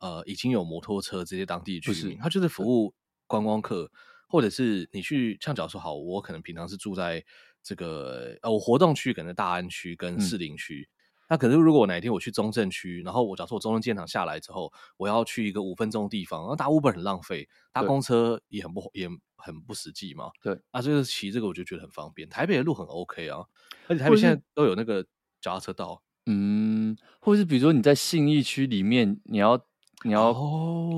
[0.00, 2.94] 呃已经有摩托车这些当地居民，它就是服务
[3.32, 3.90] 观光客，
[4.28, 7.24] 或者是你去像假如说好，我可能平常是住在
[7.62, 10.86] 这个呃我活动区，可能大安区跟士林区。
[10.86, 10.92] 嗯
[11.28, 20.30] 那可是，如果我哪一天我去中正区，然后我假设我中正机场下来之后，我要去一个五分钟的地方，那搭 Uber 很浪费，搭公车也很不也很不实际嘛。
[20.42, 22.28] 对，啊，就是骑这个我就觉得很方便。
[22.28, 23.46] 台北的路很 OK 啊，
[23.88, 25.02] 而且台北现在都有那个
[25.40, 26.02] 脚踏车道。
[26.26, 29.58] 嗯，或者是比如说你在信义区里面，你要
[30.04, 30.32] 你要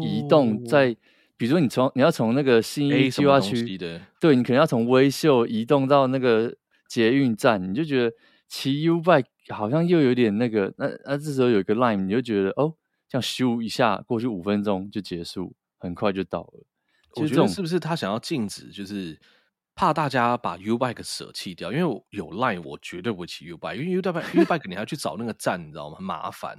[0.03, 0.97] 移动在，在、哦、
[1.37, 3.79] 比如说你从你要从那个新义计划区，
[4.21, 6.55] 对，你可能要从威秀移动到那个
[6.89, 8.17] 捷运站，你就觉得
[8.49, 9.27] 骑 U bike。
[9.51, 12.75] 好像又有点那个，那那这时候有一个 line，你就觉得哦，
[13.07, 16.65] 这样咻一下过去五分钟就结束，很快就到了。
[17.17, 19.21] 我觉得是不是他想要禁止，就是
[19.75, 21.71] 怕大家把 U bike 舍弃掉？
[21.71, 25.97] 因为有 line，我绝对不会骑 U bike，因为 U bike U bike 你还要去找那个站，你知道吗？
[25.97, 26.59] 很麻烦。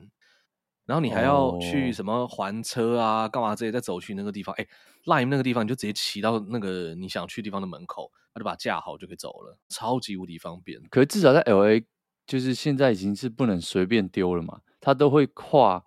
[0.86, 3.72] 然后你还要去什么还车啊，干嘛这些？
[3.72, 4.68] 再走去那个地方，哎
[5.06, 10.82] ，Lime 那个地方你就直接骑到那个你想去的地方的门口，他就把它架好就可以走了，超级无敌方便。
[10.90, 11.84] 可是至少在 LA。
[12.28, 15.86] 就是现在已经是不能随便丢了嘛，它都会跨，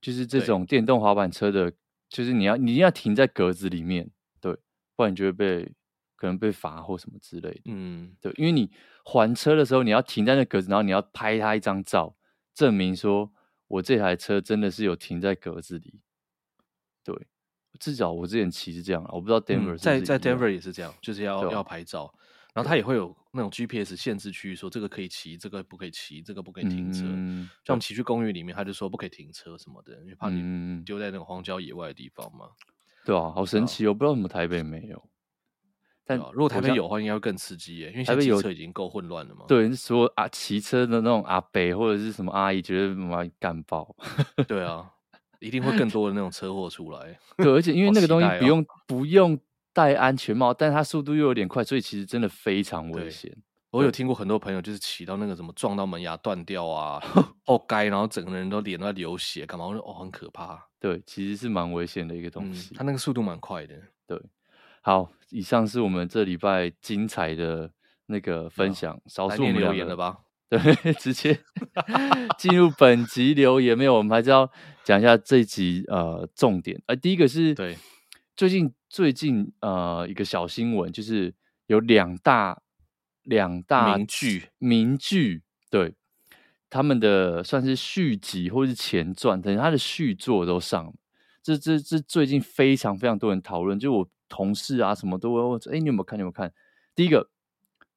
[0.00, 1.70] 就是这种电动滑板车的，
[2.08, 4.56] 就是你要你一定要停在格子里面，对，
[4.96, 5.70] 不然你就会被
[6.16, 8.70] 可能被罚或什么之类的，嗯，对，因为你
[9.04, 12.16] 还车的时候你要停在那格子，然后你要拍他一张照，
[12.54, 13.30] 证明说
[13.68, 16.00] 我这台车真的是有停在格子里，
[17.02, 17.26] 对，
[17.80, 22.14] 至少我之前骑是这样，我不知道 Denver 在在 Denver 也是这样，就是要要拍照。
[22.54, 27.02] 然后它也会有那种 GPS 限制区，说这个可以骑，这个不可以骑，这个不可以停车。
[27.04, 32.50] 嗯、像我们骑去公寓里面，他就说不可以停车什么的，因为怕你丢在那个荒郊野外的地方嘛。
[33.04, 33.88] 对啊，好神奇哦！
[33.88, 35.10] 我不知道为什么台北没有。
[36.04, 39.44] 但如果台北有的话，应该会更刺激耶，因为台北有车已经够混乱了嘛。
[39.48, 43.96] 对，说啊，骑车的那种阿伯或者是什么阿姨，觉得妈干爆。
[44.46, 44.90] 对啊，
[45.40, 47.18] 一定会更多的那种车祸出来。
[47.38, 49.38] 对，而且因为那个东西不用、哦、不用。
[49.76, 53.36] 戴安全帽，但是它速度又有点快，所以其实真的非常危险。
[53.70, 57.02] 我有听过很多朋友就是骑到那个什么撞到门牙断掉啊，
[57.46, 59.66] 哦该然后整个人都脸都在流血，干嘛？
[59.66, 60.64] 我说哦，很可怕。
[60.78, 62.72] 对，其实是蛮危险的一个东西。
[62.72, 63.74] 它、嗯、那个速度蛮快的。
[64.06, 64.16] 对，
[64.80, 67.70] 好，以上是我们这礼拜精彩的
[68.06, 70.18] 那个分享，少数留言了吧？
[70.48, 70.58] 对，
[70.94, 71.38] 直接
[72.38, 73.94] 进入本集留言没有？
[73.94, 74.48] 我们还是要
[74.84, 76.80] 讲一下这一集呃重点。
[76.86, 77.76] 呃，第一个是对
[78.36, 78.72] 最近。
[78.94, 81.34] 最近呃，一个小新闻就是
[81.66, 82.62] 有两大
[83.24, 85.96] 两大名剧名剧，对
[86.70, 90.92] 他们的算是续集或是前传，等于他的续作都上了。
[91.42, 96.18] 这这这最近非常非常多人讨论，就我同事啊什么都会问，哎，你有没有看？
[96.18, 96.52] 你有没有看？
[96.94, 97.30] 第一个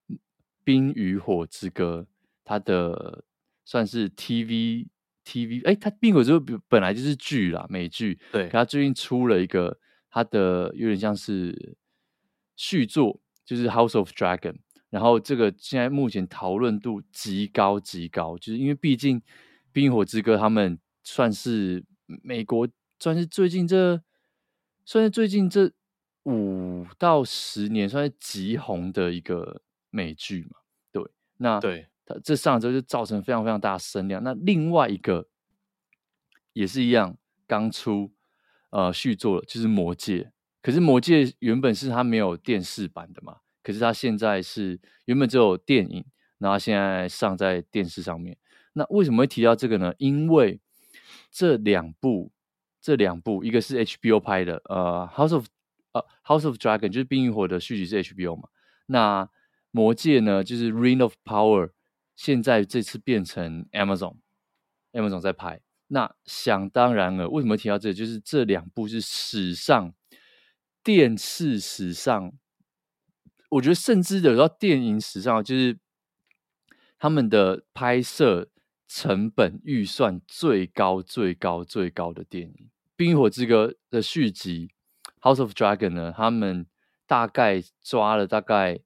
[0.64, 2.06] 《冰与火之歌》，
[2.44, 3.24] 它的
[3.66, 4.88] 算是 TV
[5.26, 9.80] TV，哎，它《冰火之歌》本来就是剧啦，美剧，对，可它最近出了一个。
[10.10, 11.78] 它的有点像是
[12.56, 14.56] 续作，就是 House of Dragon，
[14.90, 19.20] 然后这个现在目前讨论度极高极高，就是因为毕竟
[19.72, 21.86] 《冰与火之歌》他们算是
[22.24, 24.02] 美国算是最近这
[24.86, 25.72] 算是最近这
[26.32, 30.58] 五到十年算是极红的一个美剧嘛，
[30.92, 31.04] 对，
[31.38, 34.24] 那对它这上周就造成非常非常大的声量。
[34.24, 35.28] 那另外一个
[36.54, 38.12] 也是一样，刚出。
[38.70, 40.24] 呃，续作了就是《魔戒》，
[40.62, 46.04] 可是《魔戒》原本是它没有电视版的嘛，可是它现在是原本只有电影，
[46.38, 48.38] 然后现在上在电视上面。
[48.74, 49.94] 那为什么会提到这个呢？
[49.98, 50.60] 因为
[51.32, 52.30] 这两部，
[52.82, 55.46] 这两部，一个是 HBO 拍的，呃，《House of》
[56.26, 58.50] 《House of Dragon》就是《冰与火》的续集是 HBO 嘛，
[58.88, 59.26] 那
[59.72, 61.68] 《魔戒》呢就是《Ring of Power》，
[62.16, 65.62] 现在这次变成 Amazon，Amazon 在拍。
[65.88, 67.94] 那想当然了，为什么提到这个？
[67.94, 69.94] 就是这两部是史上
[70.84, 72.34] 电视史上，
[73.52, 75.80] 我觉得甚至有到电影史上，就是
[77.00, 78.50] 他们的拍摄
[78.88, 82.54] 成本预算最高、最高、最高的电影
[82.98, 84.68] 《冰与火之歌》的续集
[85.22, 86.66] 《House of Dragon》呢，他们
[87.06, 88.80] 大概抓了大概，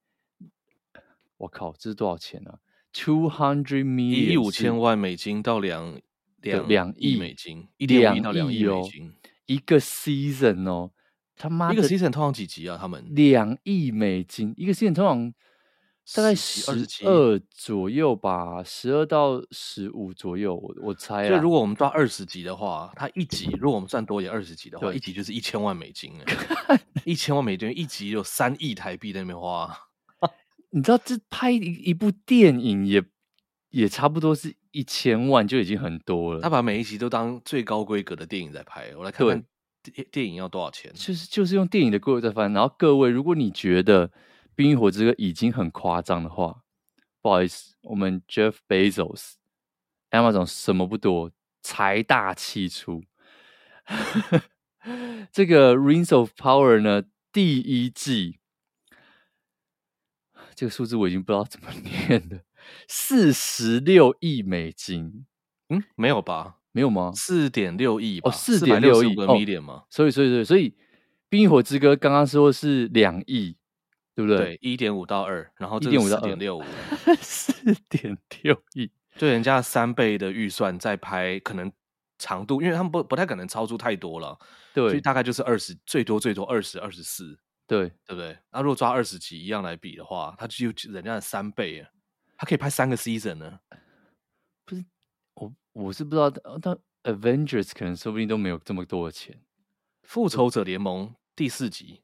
[1.38, 2.60] 我靠，这是多少钱呢、啊
[2.94, 6.00] ？Two hundred million，一亿五千万美金到两
[6.42, 9.14] 两两亿美金，一点五亿到两亿美金，
[9.46, 10.92] 一个 season 哦。
[11.36, 12.78] 他妈，一个 season 通常几集啊？
[12.80, 15.34] 他们两亿美金一个 season 通常
[16.16, 16.72] 大概十
[17.06, 21.30] 二左右吧，十二到十五左右，我我猜啊。
[21.30, 26.14] 就如果我们抓二十集的话，它一集如果我们算多一点二十集的话，一集就是一千万美金
[27.06, 29.74] 一千万美金一集有三亿台币在那边花。
[30.72, 33.04] 你知道这拍一一部电影也
[33.70, 36.42] 也差不多是一千万就已经很多了。
[36.42, 38.94] 他把每一集都当最高规格的电影在拍。
[38.98, 39.44] 我来看看。
[39.84, 40.92] 电电影要多少钱？
[40.94, 42.54] 就是就是用电影的规格在翻。
[42.54, 44.08] 然后各位，如果你觉得
[44.56, 46.64] 《冰与火之歌》已经很夸张的话，
[47.22, 49.34] 不好意思，我们 Jeff Bezos、
[50.12, 53.04] Amazon 什么不多，财大气粗。
[55.32, 58.40] 这个《Rings of Power》呢，第一季
[60.56, 62.42] 这个数字我已经不知道怎么念了，
[62.88, 65.26] 四十六亿美金。
[65.70, 66.58] 嗯，没有吧？
[66.74, 67.12] 没有吗？
[67.16, 69.84] 四点六亿吧，四点六亿个 million 吗？
[69.90, 70.70] 所以，所以，所以，所以，
[71.30, 73.58] 《冰与火之歌》刚刚说是两亿，
[74.16, 74.38] 对不对？
[74.38, 76.64] 对，一点五到二，然后一点五到四点六五，
[77.22, 77.54] 四
[77.90, 81.72] 点六亿，对，人家三倍的预算在拍，可能
[82.18, 84.38] 长度，因为他们不不太可能超出太多了，
[84.74, 88.38] 对，所以大概就是二十，最多最多二十二十四，对，对不对？
[88.52, 91.90] 那如果抓二十集一样来比的话，他就人家的三倍啊，
[92.38, 93.60] 他可以拍三个 season 呢。
[94.66, 94.86] 不是
[95.74, 96.30] 我是不知道，
[96.62, 99.42] 但 Avengers 可能说不定都没有这么多的钱。
[100.04, 102.02] 复仇者联盟第四集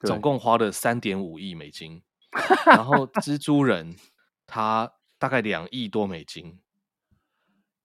[0.00, 2.02] 总共花了三点五亿美金，
[2.66, 3.96] 然后蜘蛛人
[4.46, 6.58] 他大概两亿多美金。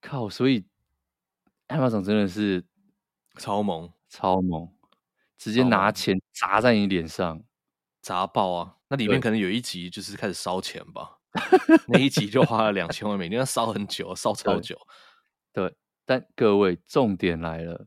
[0.00, 0.28] 靠！
[0.28, 0.64] 所以
[1.68, 2.64] Amazon 真的是
[3.38, 4.72] 超猛，超猛，
[5.36, 7.42] 直接拿钱砸在你脸上，
[8.00, 8.76] 砸爆啊！
[8.88, 11.18] 那里面可能有一集就是开始烧钱吧，
[11.88, 14.78] 那一集就花了两千万美金，要烧很久，烧超久。
[15.52, 15.74] 对，
[16.04, 17.86] 但各位，重点来了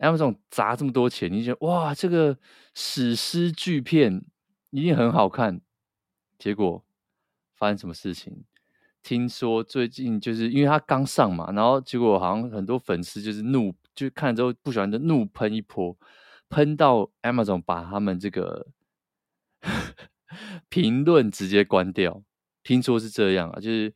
[0.00, 2.36] ，Amazon 砸这么多钱，你觉得哇，这个
[2.74, 4.24] 史诗巨片
[4.70, 5.60] 一定很好看。
[6.38, 6.84] 结果
[7.54, 8.44] 发生什么事情？
[9.02, 15.96] 听说最近就是因为它刚上嘛，然后结果好像很多粉丝就是怒，就看了之后不喜欢的怒喷一波，
[16.48, 18.66] 喷到 Amazon 把他们这个
[20.68, 22.22] 评论直接关掉。
[22.62, 23.94] 听说是这样啊，就是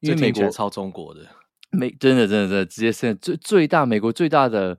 [0.00, 1.26] 因为美国超中国的。
[1.70, 4.78] 美真的真的真的直接现在最最大美国最大的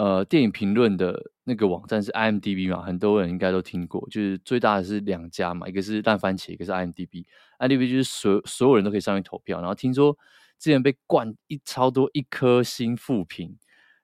[0.00, 7.26] 呃电影评论的那个网站是 IMDB 嘛，很多人应该都听过，就是最大的是两家嘛，一个是烂番茄，一个是 IMDB。
[7.58, 10.16] IMDB 就是所所有人都可以上去投票，然后听说
[10.58, 13.58] 之前被灌一超多一颗星负评，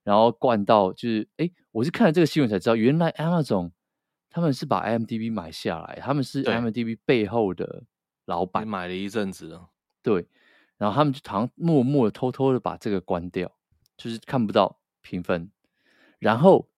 [0.04, 3.70] 然后灌到就是哎，我是看了这个新闻才知道，原来 Amazon
[4.28, 7.84] 他们是把 IMDB 买下来，他们是 IMDB 背后的
[8.26, 9.70] 老板，买了一阵子了，
[10.02, 10.26] 对。
[10.78, 13.50] 然后他们就好像默默的、偷偷的把这个关掉，
[13.96, 15.50] 就是看不到评分，
[16.18, 16.68] 然后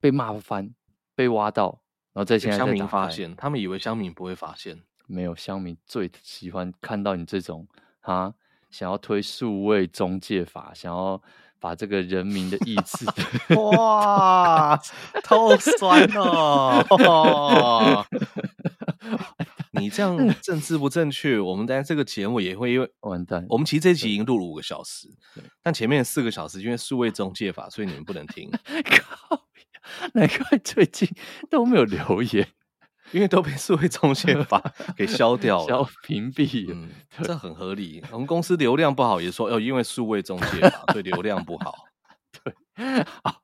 [0.00, 0.74] 被骂翻，
[1.14, 7.66] 被挖到，然后再现在乡民发现，他们以为乡民不会发现，没有，乡民最喜欢看到你这种
[8.00, 8.34] 啊，
[8.70, 11.22] 想要推数位中介法，想要
[11.62, 13.06] 把这个人民的意志
[13.54, 14.76] 哇，
[15.22, 18.04] 透酸哦。
[19.74, 23.46] 你这样政治不正确，我们在这个节目也会因为完蛋。
[23.48, 25.08] 我们其实这集已经录了五个小时，
[25.62, 28.50] 但前面四个小时因为数位中介法，所以你们不能听。
[28.84, 29.44] 靠，
[30.14, 31.08] 难怪最近
[31.48, 32.48] 都没有留言，
[33.12, 34.62] 因为都被数位中介法
[34.96, 36.66] 给消掉了、消屏蔽。
[36.72, 36.88] 嗯，
[37.22, 38.02] 这很合理。
[38.10, 41.74] 我们公司流量不好，也说哦，因为数位中介法，对流量不好。
[42.42, 42.52] 对，
[43.22, 43.40] 好，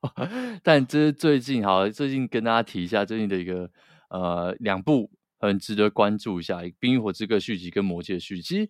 [0.63, 3.69] 但这是最近好，最近跟大家提一下最近的一个
[4.09, 5.09] 呃两部。
[5.41, 8.69] 很值得关注一下《冰与火之歌》续集跟《魔戒》续集。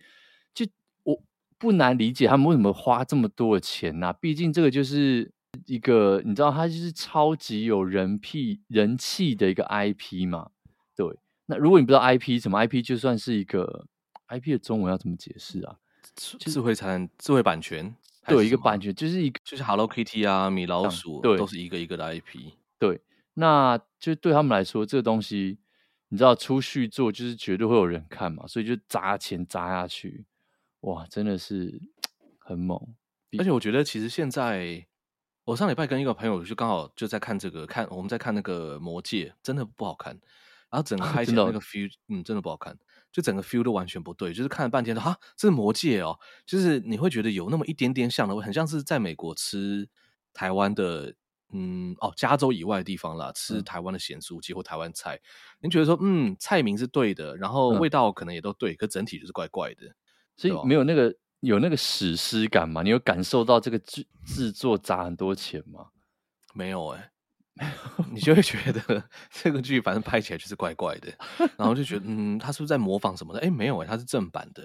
[0.53, 1.19] 其实，就我
[1.57, 4.13] 不难理解他们为什么花这么多的钱呐、啊。
[4.13, 5.31] 毕竟这个就是
[5.65, 10.51] 一个你知道，它就是超级有人气人气的一个 IP 嘛。
[10.99, 13.87] 对，那如果你不知道 IP 什么 IP，就算是一个
[14.27, 15.77] IP 的中文要怎么解释啊？
[16.15, 17.95] 智慧财产、智慧版权，
[18.27, 22.51] 对，一个版权就是一个就是 Hello Kitty 啊、米老鼠，对，都是一个一个的 IP。
[22.77, 22.99] 对，
[23.35, 25.59] 那就对他们来说，这个东西。
[26.11, 30.25] 你知道出续作就是绝对会有人看嘛，所以就砸钱砸下去，
[30.79, 31.79] 哇，真的是
[32.39, 32.81] 很猛。
[33.37, 34.83] 而且我觉得其实现在
[35.43, 40.19] 我上礼拜跟一个朋友就刚好就在看这个，看我们在看那个《魔戒》，真的不好看。
[40.69, 42.77] 然后整个拍起来那个 feel，嗯，真的不好看，
[43.11, 44.33] 就整个 feel 都完全不对。
[44.33, 49.87] 就是看了半天说，哈，这是《魔戒》哦，就是你会觉得有那么一点点像的，很像是在美国吃
[50.33, 51.13] 台湾的，
[51.51, 55.19] 嗯，哦，加州以外的地方啦，吃台湾的咸酥鸡或台湾菜。
[55.59, 59.95] 你觉得说，嗯，菜名是对的，然后味道可能也都对，可整体就是怪怪的，
[60.35, 61.15] 所以没有那个。
[61.41, 62.83] 有那个史诗感吗？
[62.83, 65.85] 你有感受到这个制制作砸很多钱吗？
[66.53, 67.11] 没有哎、欸，
[68.11, 71.11] 你就会觉得这个剧反正拍起来就是怪怪的，
[71.57, 73.39] 然后就觉得嗯，他是不是在模仿什么的？
[73.39, 74.63] 哎、欸，没有哎、欸，他是正版的。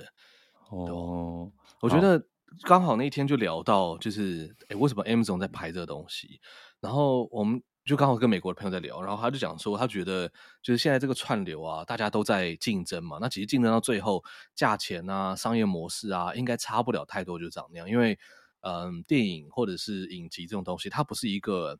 [0.70, 2.22] 哦，我觉得
[2.62, 6.40] 刚好那一天就聊到，就是哎、欸，为什么 Amazon 在拍这个东西？
[6.80, 7.62] 然后我们。
[7.86, 10.26] 就刚好跟美国的朋友在聊，然后他就讲说，他觉得
[10.62, 13.18] 就是现在这个串流啊，大家都在竞争嘛。
[13.20, 17.86] 那其实竞争到最后，价钱啊、商业模式啊，应该差不了太多，就长那样。
[17.86, 18.18] 因为，
[18.62, 21.78] 嗯，电影或者是影集这种东西，它不是一个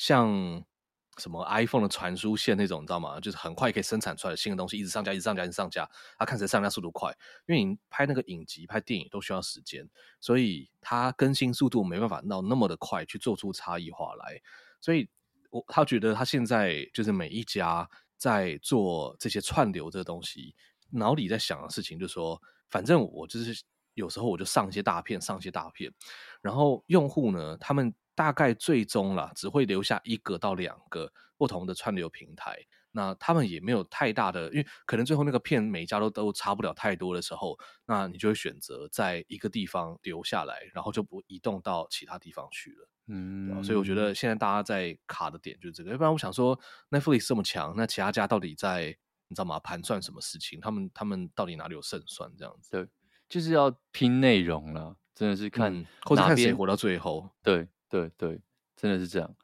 [0.00, 0.64] 像
[1.18, 3.20] 什么 iPhone 的传输线那种，你知道吗？
[3.20, 5.86] 就是很快可以生产出来的新的东西，一直上架，一直上架，一直上架。
[6.18, 7.14] 它看谁上架速度快，
[7.46, 9.86] 因为你拍那个影集、拍电影都需要时间，
[10.18, 14.40] 所以它更新速度没办法到那么的快，去做出差异化来，
[14.80, 15.10] 所以。
[15.52, 20.54] 我他觉得他现在就是每一家在做这些串流这个东西，
[20.92, 23.60] 脑里在想的事情就是说，反正我就是
[23.94, 25.92] 有时候我就上一些大片，上一些大片，
[26.40, 32.58] 然后用户呢，他们大概最终啦只会留下一个到两个不同的串流平台，
[32.92, 42.88] 那他们也没有太大的，因为可能最后那个片每一家都都差不了太多的时候，那你就会选择在一个地方留下来，然后就不移动到其他地方去了。
[43.12, 46.58] 嗯，所以我觉得现在大家在卡的点就是这个，要不然我想说
[46.90, 48.96] ，Netflix 这么强，那其他家到底在
[49.28, 49.58] 你知道吗？
[49.60, 50.60] 盘算什么事情？
[50.60, 52.30] 他们他们到底哪里有胜算？
[52.36, 52.86] 这样子，对，
[53.28, 57.30] 就是要拼内容了，真的是看、嗯、或者看谁活到最后。
[57.42, 58.40] 对对对，
[58.76, 59.34] 真的是这样。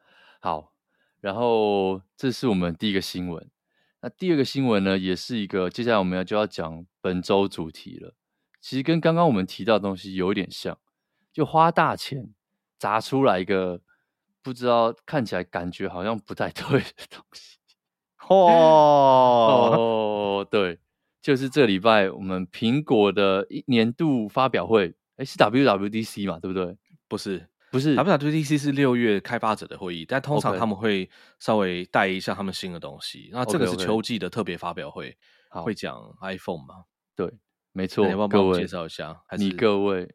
[0.41, 0.73] 好，
[1.21, 3.51] 然后这是我们第一个新闻。
[4.01, 8.15] 那第二个新闻呢，也是一个接下来我们要就要讲本周主题了。
[8.61, 10.79] 其实跟刚刚我们提到的东西有一点像，
[11.33, 12.33] 就花大钱。
[12.79, 13.81] 砸出来一个
[14.43, 17.57] 不知道看起来感觉好像不太 对的东西，
[18.29, 20.79] 哦哦，对，
[21.23, 26.77] 就是这礼拜我们苹果的一年度发表会，哎，是 WWDC 嘛，对不对？
[27.09, 33.29] 不是，不是，WWDC 是六月开发者的会议，但通常他们会稍微带一下他们新的东西。
[33.31, 35.15] 那这个是秋季的特别发表会，
[35.51, 36.85] 会讲 iPhone 嘛？
[37.15, 37.31] 对，
[37.73, 38.07] 没错。
[38.07, 39.23] 你要不要帮我介绍一下？
[39.27, 40.09] 还是你各位。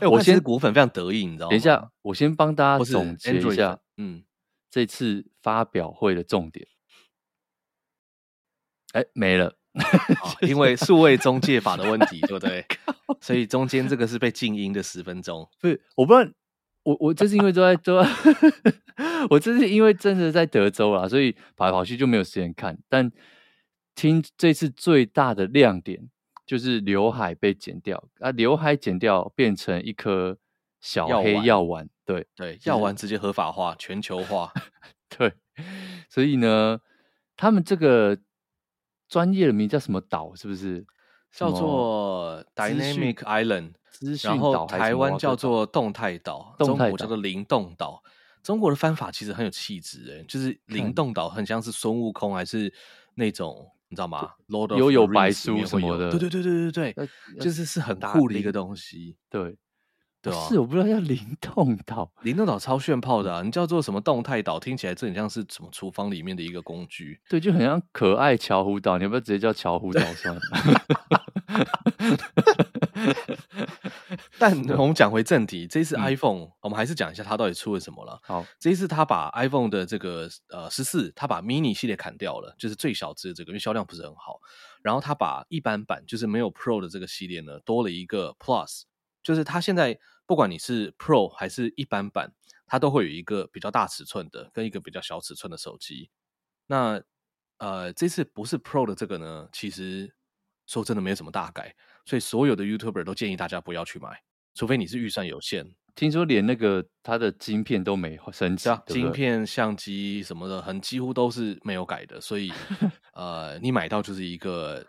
[0.00, 1.50] 哎， 我先果粉非常得意，你知道吗？
[1.50, 4.24] 等一下，我先帮大家总结一下，嗯，
[4.68, 6.66] 这次发表会的重点。
[8.92, 9.56] 哎，没了，
[10.46, 12.64] 因为数位中介法的问题，对不对？
[13.20, 15.48] 所以中间这个是被静音的十分钟。
[15.60, 16.30] 不是，我不知道，
[16.84, 18.08] 我我这是因为都在都在，
[19.30, 22.78] 我这是因为真的在德州啊，所以跑来跑去就没有时间看。
[22.88, 23.10] 但
[23.94, 26.08] 听这次最大的亮点。
[26.46, 30.36] 就是刘海被剪掉啊，刘海剪掉变成一颗
[30.80, 34.52] 小黑药丸，对对，药丸直接合法化、全球化，
[35.16, 35.32] 对。
[36.08, 36.80] 所以呢，
[37.36, 38.18] 他们这个
[39.10, 40.34] 专业的名叫什么岛？
[40.34, 40.86] 是不是
[41.30, 43.72] 叫做 Dynamic Island？
[44.24, 48.02] 然后台湾叫做动态岛，中国叫做灵动岛。
[48.42, 52.72] 中国的翻法其实很有气质，哎，就是灵动岛很像是孙悟空，还是
[53.16, 53.70] 那种。
[53.92, 54.30] 你知道吗？
[54.78, 57.08] 幽游白书什么的，对对对对对对，
[57.40, 59.16] 就是是很酷的一个东西。
[59.28, 59.58] 对，
[60.22, 63.42] 对啊，是我不知道叫灵 动岛，灵动岛超炫炮的啊！
[63.42, 64.60] 你叫做什么动态岛？
[64.60, 67.20] 听起来这很像是什么厨房里面的一个工具。
[67.28, 68.98] 对，就很像可爱巧虎岛。
[68.98, 70.40] 你要不要直接叫巧虎岛算了？
[74.38, 78.18] 但 我们讲回正题，这次 iPhone，、嗯、我们还是讲一下它到底出了什么了。
[78.22, 84.40] 好，这一次它把 iPhone 的这个呃十四，它把 mini 系列砍掉了，就是最小只的这个，因为销量不是很好。
[84.82, 88.82] 然后它把一般版，就是没有 Pro 的这个系列呢，多了一个 Plus，
[89.22, 92.32] 就是它现在不管你是 Pro 还是一般版，
[92.66, 96.10] 它都会有一个比较大尺寸的跟一个比较小尺寸的手机。
[96.66, 97.02] 那
[97.58, 100.14] 呃，这次不是 Pro 的这个呢，其实
[100.66, 101.74] 说真的没有什么大改，
[102.06, 104.22] 所以所有的 YouTuber 都建议大家不要去买。
[104.54, 112.52] 除非你是预算有限，听说连那个它的晶片都没升级，啊，晶片、相机什么的，很几乎都是没有改的，所以
[113.14, 114.84] 呃，你买到就是一个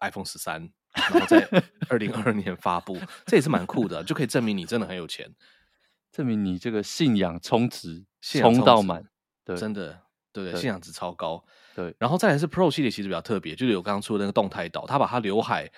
[0.00, 1.48] iPhone 十三，然后在
[1.88, 5.34] 二零二二年发布，这也是蛮酷的，就可以证明你真的很有钱，
[6.10, 9.04] 证明你这个信仰充值充到满，
[9.44, 10.00] 对，真的
[10.32, 15.70] 对对，信仰值超高，对，然后再来是 Pro 系列，其实比较特别，就是有刚刚说的那个动态岛，它把它刘海。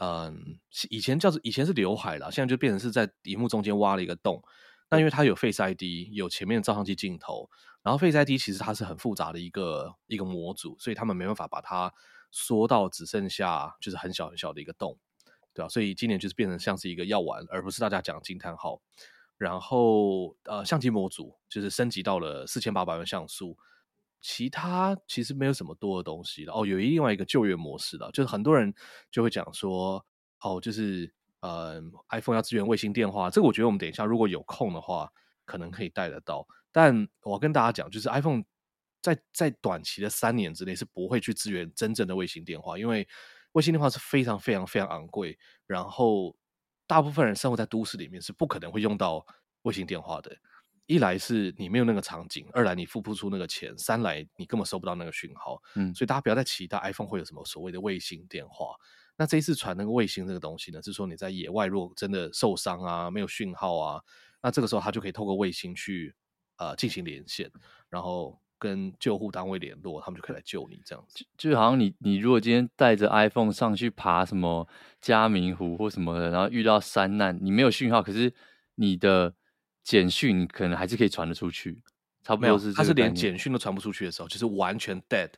[0.00, 0.56] 嗯，
[0.90, 4.40] 以前叫做以前是刘海啦，现在就变成是在荧幕中间挖了一个洞。
[4.88, 7.50] 那因为它有 Face ID，有前面的照相机镜头，
[7.82, 11.92] 然后 Face ID 其实它是很复杂的一个一个模组，所以他们没办法把它
[12.30, 14.98] 缩到只剩下就是很小很小的一个洞，
[15.54, 15.68] 对吧、啊？
[15.68, 18.80] 所以今年就是变成像是一个药丸，而不是大家讲惊叹号。
[19.36, 23.56] 然后呃，相机模组就是升级到了四千八百万像素，
[24.20, 26.52] 其他其实没有什么多的东西了。
[26.52, 28.74] 哦，有另外一个救援模式了，就是很多人
[29.10, 30.04] 就会讲说，
[30.40, 31.12] 哦，就是。
[31.40, 35.08] 呃，iPhone 要支援卫星电话，这个我觉得我们等一下如果有空的话，
[35.44, 36.44] 可能可以带得到。
[36.72, 38.42] 但我跟大家讲，就是 iPhone
[39.00, 43.06] 在在短期的三年之内是不会去支援真正的卫星电话，因为
[43.52, 46.36] 卫星电话是非常非常非常昂贵，然后
[46.86, 49.24] 大部分人生活在都市里面是不可能会用到
[49.62, 50.36] 卫星电话的。
[50.86, 55.62] 一来是你没有那个场景，二来你付不出那个钱，三来你根本收不到那个讯号。
[55.74, 58.74] 嗯，所以大家不要再期待 iPhone 会有什么所谓的卫星电话。
[59.14, 64.02] 那这一次传那个卫星这个东西呢，是说你在野外如果真的受伤啊，没有讯号啊，
[64.42, 66.14] 那这个时候它就可以透过卫星去
[66.56, 67.50] 呃进行连线，
[67.90, 71.24] 然后跟救护单位联络，他们就可以来救你这样子。
[71.36, 74.68] 就，就好像你你如果今天带着 iPhone 上去爬什么
[75.00, 78.32] 嘉明湖或什么的，然后遇到山难，你没有讯号，可是
[78.74, 79.34] 你的
[79.82, 81.82] 简讯可能还是可以传得出去。
[82.22, 85.30] 差不多是这个，它是连简讯都传不出去的时候，就是完全 dead。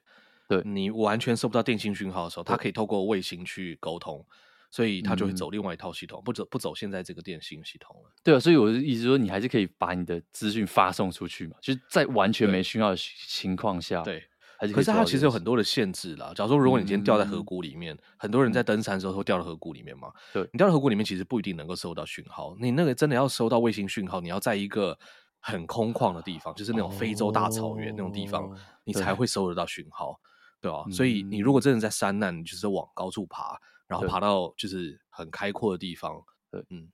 [0.49, 4.27] 对，你完全收不到电信讯号的时候，他可以透过卫星去沟通，
[4.71, 8.11] 所以它就会走另外一套系统，嗯、不走不走现在这个电信系统了。
[8.23, 14.03] 对啊，所以我的意思说，你还是可以把你的资讯发送出去嘛，就是在完全没讯号的情况下。
[14.03, 14.23] 对，
[14.59, 16.33] 还是可，可是它其实有很多的限制啦。
[16.35, 20.13] 假如说，如果你今天掉在河谷里面，嗯、很多人在登山的时候会掉到河谷里面嘛。
[20.33, 22.55] 对，你掉到河谷里面，其实不一定能够收到讯号。
[22.61, 24.97] 你那个真的要收到卫星讯号，你要在一个
[25.41, 30.21] 很空旷的地方，就是那种非洲大草原那种地方，哦、你才会收得到讯号。
[30.61, 33.59] 对啊，所以你如果真的在山难，你就是往高处爬，
[33.91, 36.89] 然后爬到就是很开阔的地方，对，嗯，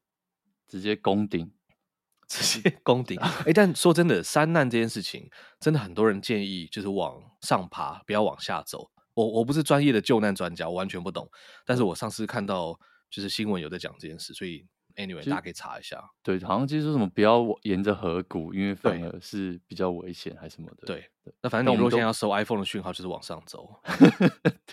[0.66, 1.52] 直接攻顶，
[2.26, 3.16] 直接攻顶。
[3.20, 5.30] 哎，但说真的，山难这件事情，
[5.60, 8.90] 真的很多人建议就是往上爬，不要往下走。
[9.12, 11.30] 我我不是专业的救难专家，我完全不懂。
[11.64, 12.80] 但是我上次看到
[13.10, 14.66] 就是新闻有在讲这件事，所以。
[14.96, 16.02] Anyway，大家可以查一下。
[16.22, 20.86] 对，好像就是说什么不要沿着河谷，因为反而是比较危险，还是什么的。
[20.86, 21.10] 对，
[21.42, 23.78] 那反正你如果现在要收 iPhone 的讯号，就是往上走。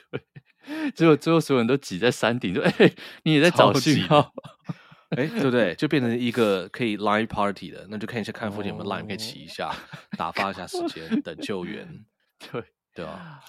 [0.89, 4.33] 对，结果最后所有人都挤在山顶，说：“哎、欸，你也在找信号？
[5.09, 9.73] 哎、欸，对不对？” 就变成一个可以 Line Party 的，那就看一下看附近有没有 Line 可以骑一下，
[10.17, 11.87] 打发一下时间，等救援。
[12.51, 12.63] 对，
[12.95, 13.39] 对啊。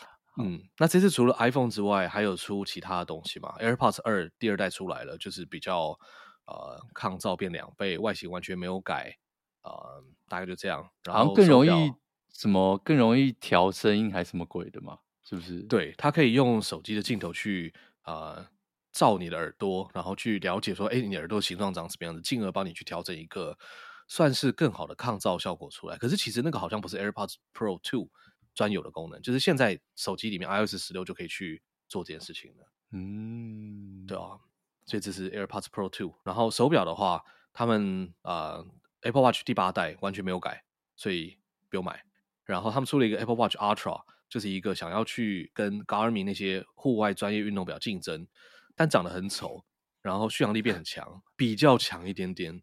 [0.43, 5.99] 嗯，那这次除了 iPhone 之外，还有出其他的东西吗？AirPods 二第二代出来了，就是比较。
[6.47, 9.17] 呃，抗噪变两倍，外形完全没有改，
[9.63, 10.87] 呃，大概就这样。
[11.03, 11.91] 然后好像更容易
[12.35, 14.99] 什么，更容易调声音还是什么鬼的嘛？
[15.25, 15.63] 是不是？
[15.63, 18.47] 对，它可以用手机的镜头去呃
[18.93, 23.59] 照你的耳朵，然后去了解说，哎，你耳朵形状长什么样子，进而帮你去调整一个
[24.07, 25.97] 算是更好的抗噪效果出来。
[25.97, 28.09] 可是其实那个好像不是 AirPods Pro 2
[28.55, 32.73] 专有的功能，就是现在手机里面 iOS 十六就可以去做这件事情了。
[32.93, 34.39] 嗯，对啊。
[34.87, 38.63] 所以这是 AirPods Pro 2，然后手表的话，他们呃
[39.01, 40.63] Apple Watch 第八代完全没有改，
[40.95, 41.39] 所以
[41.71, 42.05] 不用买。
[42.45, 44.03] 然后他们出了一个 Apple Watch Ultra，
[44.35, 48.27] 就是一个想要去跟 Garmin 那些户外专业运动表竞争，
[48.75, 49.65] 但长得很丑，
[50.03, 52.61] 然后续航力变很强，比较强一点点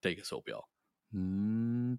[0.00, 0.66] 的一个手表。
[1.12, 1.98] 嗯，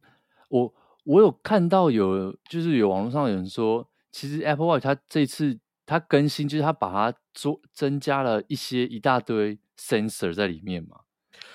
[0.50, 0.74] 我
[1.04, 5.60] 我有看到有就是有网络上有人说，其实 Apple Watch 它这次。
[5.90, 11.00] 它更新就是它把它做增加了一些一大堆 sensor 在里面嘛，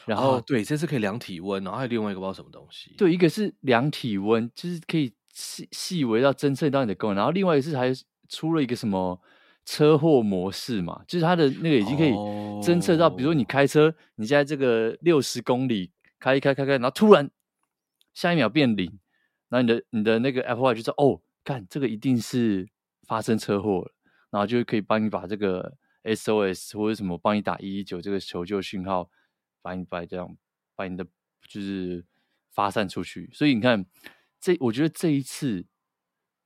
[0.06, 7.92] 然后、哦、对，这次可以量体温，然后还有另外一个不知道什么东西，对，一个是量体温，就是可以细细微到侦测到你的功能，然后另外一个是还
[8.28, 9.20] 出了一个什么
[9.64, 12.12] 车祸模式嘛，就是它的那个已经可以
[12.62, 17.28] 侦测到，哦、比如说你开车，你现在这个六十公里开一开开开，然后突然
[18.14, 18.86] 下一秒变零，
[19.48, 22.68] 然后你的你的那个 Apple Watch 就说哦，看这个一定是
[23.08, 23.92] 发生车祸了。
[24.30, 29.10] 然后就可以帮你把这个 SOS 或者什么帮你打一一九这个求救讯号，
[29.60, 30.26] 把你把这样
[30.74, 31.04] 把你的
[31.46, 32.02] 就是
[32.50, 33.28] 发散出去。
[33.34, 33.84] 所以你看，
[34.42, 35.64] 这我觉得这一次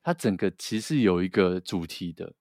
[0.02, 2.34] 它整个其实有一个主题的，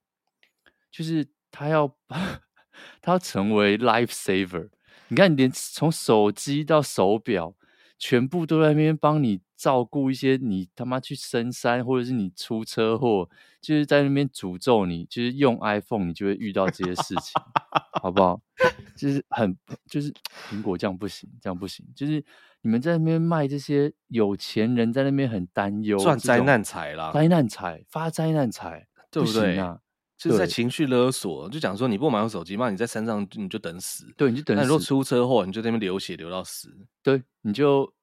[0.92, 1.98] 就是它要
[3.02, 4.70] 它要成为 life saver。
[5.08, 7.56] 你看，连从手机到手表。
[7.98, 13.30] 全部都在那边帮你照顾一些，你他妈去深山，或者是你出车祸，
[13.62, 17.34] 就是在那边诅咒你，就是用 iPhone 你就会遇到这些事情，
[18.02, 18.40] 好不好？
[18.98, 19.58] 就是很
[19.90, 20.14] 就是
[20.50, 22.24] 苹果这样不行，这样不行，就是
[22.62, 29.80] 你们在那边卖这些有钱人在那边很担忧，赚灾难财啦，灾难财发灾难财，对不对啊？
[30.18, 34.62] 就是在情绪勒索，就讲说你不买我手机嘛，你在山上你就等死，对，你就等死。
[34.62, 37.94] 那如果出车祸，你就在那边流血流到死，对，你就。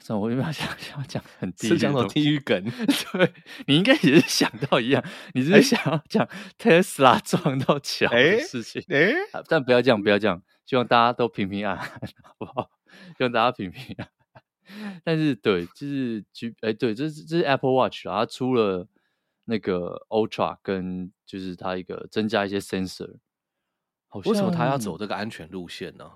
[0.00, 2.64] 算了，我有没有想想讲很低是讲到地狱梗？
[3.12, 3.32] 对，
[3.66, 8.82] 你应该也是想到一样，你是想要讲特斯拉撞到桥的事情。
[8.88, 11.86] 哎、欸欸，但不要这样，不要这样，希望大家都平平安安，
[12.22, 12.70] 好不好？
[13.16, 15.00] 希望大家平平安安。
[15.04, 16.24] 但是，对，就是
[16.60, 18.86] 哎、欸，对，这是这是 Apple Watch 啊，它出了
[19.44, 23.16] 那个 Ultra，跟就是它一个增加一些 sensor。
[24.24, 26.10] 为什么它要走这个安全路线呢？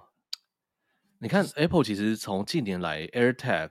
[1.22, 3.70] 你看，Apple 其实从近年来 AirTag，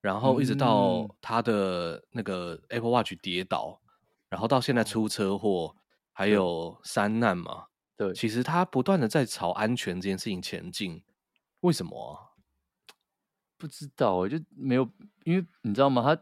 [0.00, 3.86] 然后一直到它的那个 Apple Watch 跌倒，嗯、
[4.30, 5.76] 然后到现在出车祸，
[6.12, 7.66] 还有三难嘛，
[7.96, 11.00] 对，其实它不断的在朝安全这件事情前进。
[11.60, 12.34] 为什么啊？
[13.56, 14.90] 不知道，我就没有，
[15.22, 16.02] 因为你知道吗？
[16.02, 16.20] 他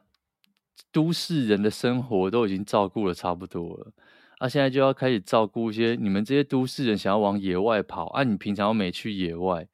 [0.92, 3.92] 都市人的生活都已经照顾的差不多了，
[4.36, 9.66] 啊，现在就要开始照顾一些你们这些都市人想要往野外跑，啊，你平常又没去野外。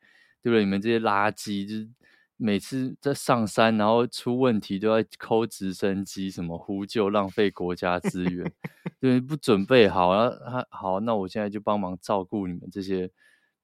[0.44, 0.62] 对不对？
[0.62, 1.88] 你们这些垃圾，就是
[2.36, 8.52] 每次在上山，然后出问题都要 call 直升机，什么呼救，浪费国家资源，
[9.00, 10.30] 对，不准备好啊！
[10.46, 13.10] 他好，那我现在就帮忙照顾你们这些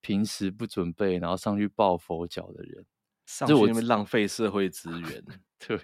[0.00, 2.86] 平时不准备，然后上去抱佛脚的人，
[3.26, 5.22] 上去那边浪费社会资源。
[5.68, 5.78] 对，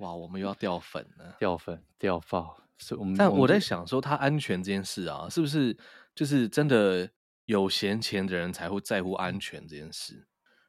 [0.00, 2.60] 哇，我们又要掉粉了，掉粉掉爆。
[2.76, 5.74] 是我们，但我在想说，他安全这件事啊，是不是
[6.14, 7.08] 就是真的
[7.44, 10.26] 有闲钱的人才会在乎安全这件事？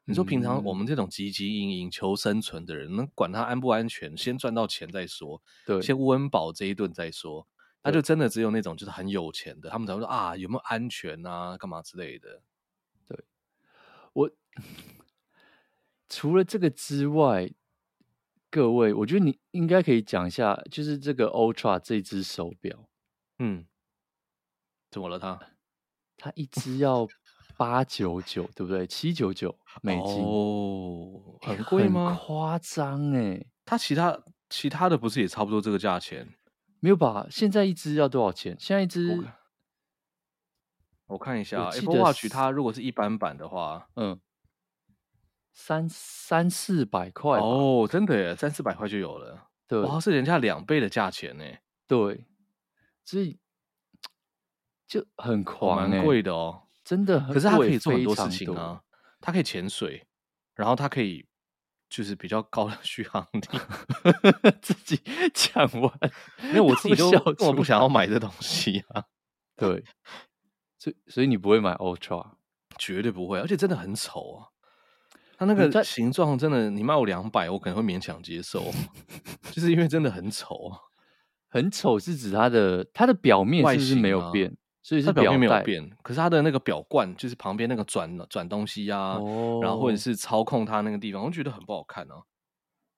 [0.08, 7.44] 你说平常我们这种汲汲营营求生存的人，能、嗯、管他安不安全，先赚到钱再说，对，先温饱这一顿再说。
[7.82, 12.40] 那就真的只有那种就是很有钱的，他们才会说啊，有没有安全啊，干嘛之类的。
[13.08, 13.18] 对，
[14.12, 14.30] 我
[16.08, 17.50] 除了这个之外，
[18.48, 22.88] 各位，我觉得你应该可以讲一下，就是这个 Ultra 这只手表，
[23.40, 23.66] 嗯，
[24.88, 25.40] 怎么了它？
[26.16, 27.08] 它一只要。
[27.56, 28.86] 八九九对不对？
[28.86, 32.10] 七九九美金哦，很贵吗？
[32.10, 33.46] 很夸张哎！
[33.64, 36.28] 它其他其他的不是也差不多这个价钱？
[36.80, 37.26] 没有吧？
[37.30, 38.56] 现在一只要多少钱？
[38.60, 39.26] 现在一只，
[41.06, 44.20] 我看一下 Apple Watch，它如果是一般版的话，嗯，
[45.52, 51.44] 三三四百块哦，真的耶，三四百块就有了，对，哇，是人家两倍的价钱呢，
[51.88, 52.26] 对，
[53.04, 53.38] 所以
[54.86, 56.65] 就很狂，蛮贵的哦。
[56.86, 58.80] 真的，可是它可以做很多事情啊！
[59.20, 60.06] 它可以潜水，
[60.54, 61.26] 然后它可以
[61.88, 63.40] 就是比较高的 续航力。
[64.62, 65.00] 自己
[65.34, 65.92] 讲完，
[66.44, 67.10] 因为我自己都
[67.40, 69.02] 我不想要买这东西啊。
[69.56, 69.82] 对，
[70.78, 72.34] 所以所以你不会买 Ultra，
[72.78, 74.46] 绝对不会，而且真的很丑啊！
[75.36, 78.72] 它那个形状真的，你卖我两百，我可能会勉强接受，
[79.50, 80.78] 就是因为真的很丑啊。
[81.48, 84.56] 很丑是指它的它的表面是不是没有变？
[84.86, 89.64] 所以它表面没有变，可是它的那个表冠就是旁边那个转转东西呀、啊，oh.
[89.64, 92.22] 然后或者是操控它那个地方，我觉得很不好看哦、啊。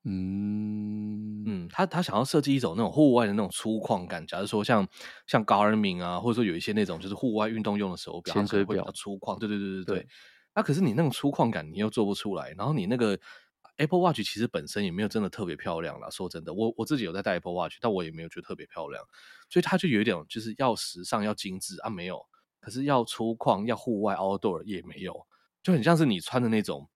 [0.05, 4.87] 嗯嗯，他他想要设计一种那种户外的那种粗犷感，假如说像
[5.27, 9.39] 像 Garmin 啊，或者说有一些那种就是户外运动用的手表，潜水表比较粗犷。
[9.39, 10.07] 对对对对对。
[10.55, 13.19] 那、啊、可是你那种粗犷感你又做不出来，然后你那个
[13.79, 16.11] Apple Watch 其实本身也没有真的特别漂亮啦。
[16.11, 19.03] 说真的，我我自己有在戴 Apple Watch，但我也没有觉得特别漂亮。
[19.49, 22.17] 所以它就有一点，就是要时尚、要精致啊，没有；
[22.61, 25.27] 可是要粗犷、要户外 outdoor 也没有，
[25.63, 26.89] 就很像是你穿的那种，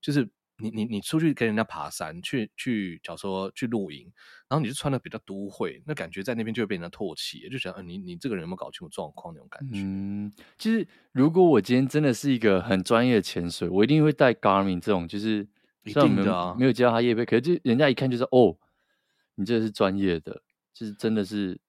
[0.00, 4.12] 就是你你你出去跟人家爬山，去去，假如说去露营，
[4.48, 9.74] 然后你就穿的比较都会，那感觉在那边就会被人家唾弃，就想，呃，你你这个人有没有搞清楚状况那种感觉？
[9.76, 15.48] 嗯，其实如果我今天真的是一个很专业的潜水，我一定会带 Garmin 这种，就是
[15.84, 18.56] 一定的啊，没有接到他业配，可是就人家一看就是哦，
[19.34, 21.60] 你这是专业的，就是真的是。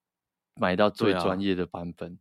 [0.55, 2.19] 买到最专业的版本，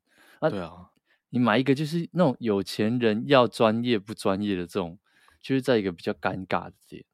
[0.48, 0.90] 对啊，
[1.30, 4.96] 你买一个就是那种有钱人要专业不专业的这种，
[5.42, 7.04] 就是在一个比较尴尬的点。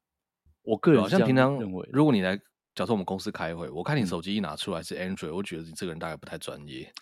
[0.61, 2.37] 我个人好像平常认为，如果你来，
[2.75, 6.93] 假设我们公司开会，我看你手机一拿出来是 Android，我觉得你这个人大概不太专业。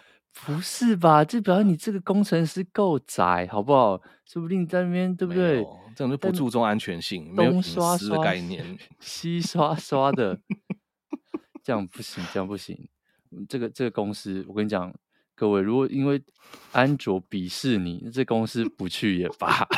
[0.46, 1.24] 不是吧？
[1.24, 4.00] 这表示你这个工程师够宅，好不好？
[4.24, 5.62] 说不定在那边，对不对？
[5.94, 10.40] 这种就不注重安全性，没有隐私的概念，刷刷洗刷刷的，
[11.62, 12.88] 这样不行，这样不行。
[13.48, 14.92] 这个这个公司，我跟你讲，
[15.34, 16.22] 各位，如果因为
[16.72, 19.66] 安卓鄙视你，这公司不去也罢。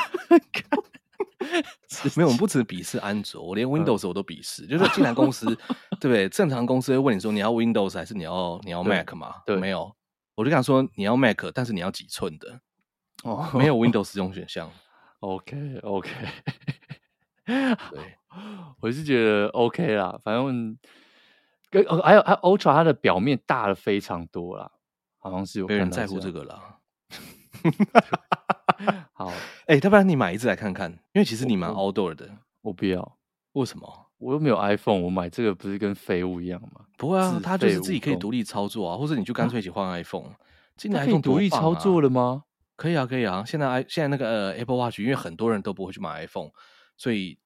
[2.16, 4.64] 没有，我们不 只鄙视安卓，我连 Windows 我都鄙视。
[4.64, 5.44] 嗯、就是说，进来公司，
[6.00, 6.28] 对不对？
[6.28, 9.42] 正常公司会问你说，你要 Windows 还是你要你要 Mac 嘛？
[9.44, 9.94] 对，没有。
[10.34, 12.60] 我就想说，你要 Mac，但是你要几寸的？
[13.24, 14.70] 哦，没有 Windows 这种选项。
[15.20, 16.10] OK OK，
[17.44, 18.18] 对，
[18.80, 20.18] 我是觉得 OK 啦。
[20.24, 20.76] 反正
[21.70, 24.72] 跟还有还有 Ultra，它的表面大了非常多啦，
[25.18, 26.78] 好像是有没人在乎这个啦。
[29.12, 29.28] 好，
[29.66, 32.26] 哎、欸，要不然你买一只来看看，因为其实你蛮 outdoor 的。
[32.62, 33.18] 我，我不要，
[33.52, 34.01] 为什么？
[34.22, 36.86] 我又没有 iPhone，我买这个不是跟废物一样吗？
[36.96, 40.30] 不会啊，它就是自己可以独立操作啊，或者你就干脆一起换 iPhone。
[40.76, 42.44] 今年 iPhone 独立操作了吗？
[42.76, 43.42] 可以啊，可以啊。
[43.44, 46.50] 现在 i 现在那个呃 Apple Watch，因为很多人都不会去买 iPhone，
[46.96, 47.36] 所以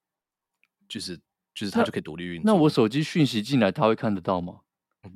[0.86, 1.16] 就是
[1.54, 2.42] 就是它就可以独立运作。
[2.44, 4.60] 那我手机讯息进来，它会看得到吗？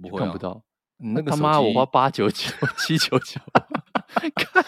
[0.03, 0.63] 不会、啊，看不到。
[0.97, 3.41] 那个他妈，我花八九九、七九九，
[4.35, 4.65] 看，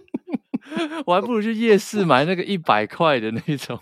[1.04, 3.78] 我还不如去夜市买那个一百块的那种，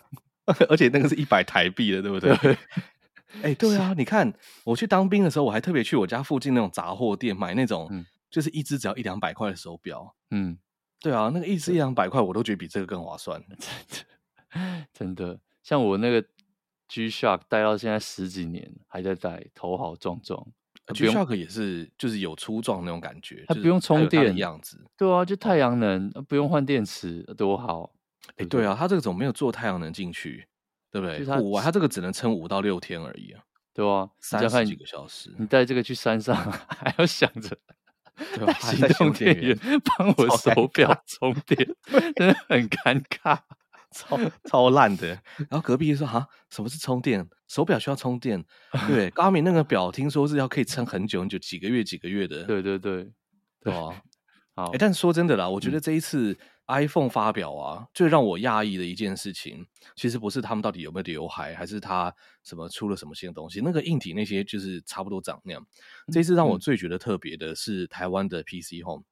[0.68, 2.32] 而且那个是一百台币的，对不对？
[3.42, 4.32] 哎、欸，对啊，你看
[4.64, 7.88] 我去当兵的时候，我还特别去我家附近那种杂货店买那种。
[7.90, 10.58] 嗯就是一只只要一两百块的手表，嗯，
[11.00, 13.56] 对啊，那个一只一两百块，我都觉得比这个更划算，真
[13.88, 15.40] 的，真的。
[15.62, 16.22] 像我那个
[16.88, 20.46] G Shock 戴到现在十几年，还在戴，头好壮壮。
[20.92, 24.84] G Shock 也是，就是有粗壮那种感觉，它不用充电的样子。
[24.98, 27.90] 对啊，就太阳能，不用换电池，多好。
[28.36, 30.46] 哎、欸，对啊，它这个怎么没有做太阳能进去？
[30.90, 31.24] 对不对？
[31.36, 33.42] 户外它这个只能撑五到六天而已啊，
[33.74, 35.34] 对啊，三十几个小时。
[35.38, 36.34] 你带这个去山上，
[36.68, 37.56] 还要想着。
[38.34, 38.52] 对吧？
[38.54, 41.56] 行动电源帮我手表充电，
[42.16, 43.38] 真的很尴尬，
[43.92, 45.06] 超超烂的。
[45.36, 47.24] 然后隔壁就说：“哈，什么是充电？
[47.46, 48.44] 手表需要充电？
[48.88, 52.42] 对，Garmin 那个表听说是要可以撑很久很久，几个月几个月的。
[52.42, 53.08] 对对对，
[53.62, 54.02] 对啊。
[54.78, 56.32] 但说真的啦，我觉得这一次。
[56.32, 56.36] 嗯
[56.70, 63.62] iPhone 发表啊，最让我讶异的一件事情，其实不是他们到底有没有刘海，还是他什么出了什么新的东西。
[63.62, 65.66] 那个硬体那些就是差不多长那样。
[66.12, 69.02] 这次让我最觉得特别的是台湾的 PC Home，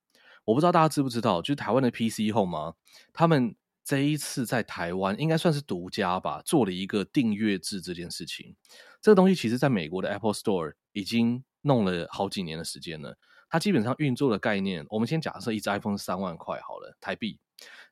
[0.44, 2.74] 我不知道大家知不知道，就是台湾的 PC Home 啊，
[3.14, 8.54] 他们这一次在台湾应该算是独家吧，做了一个订阅制这件事情。
[9.00, 13.16] 这个东西其实在美国的 Apple Store 已经弄了好几年的时间了。
[13.56, 17.38] 它基本上运作的概念，我们先假设一只 iPhone 是三万块好了，台币。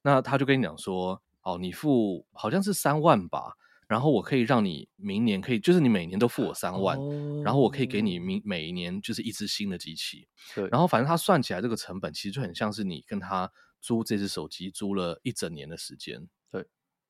[0.02, 3.54] 那他就跟你讲说，哦，你付好像是三万吧，
[3.88, 10.28] 然后我可以让你明年可以，就是你每年都付我三万，哦，然后我可以给你明每一年就是一只新的机器。
[10.54, 13.50] 对，然后反正他算起来这个成本其实就很像是你跟他
[13.80, 16.28] 租这只手机租了一整年的时间。
[16.50, 16.66] 对，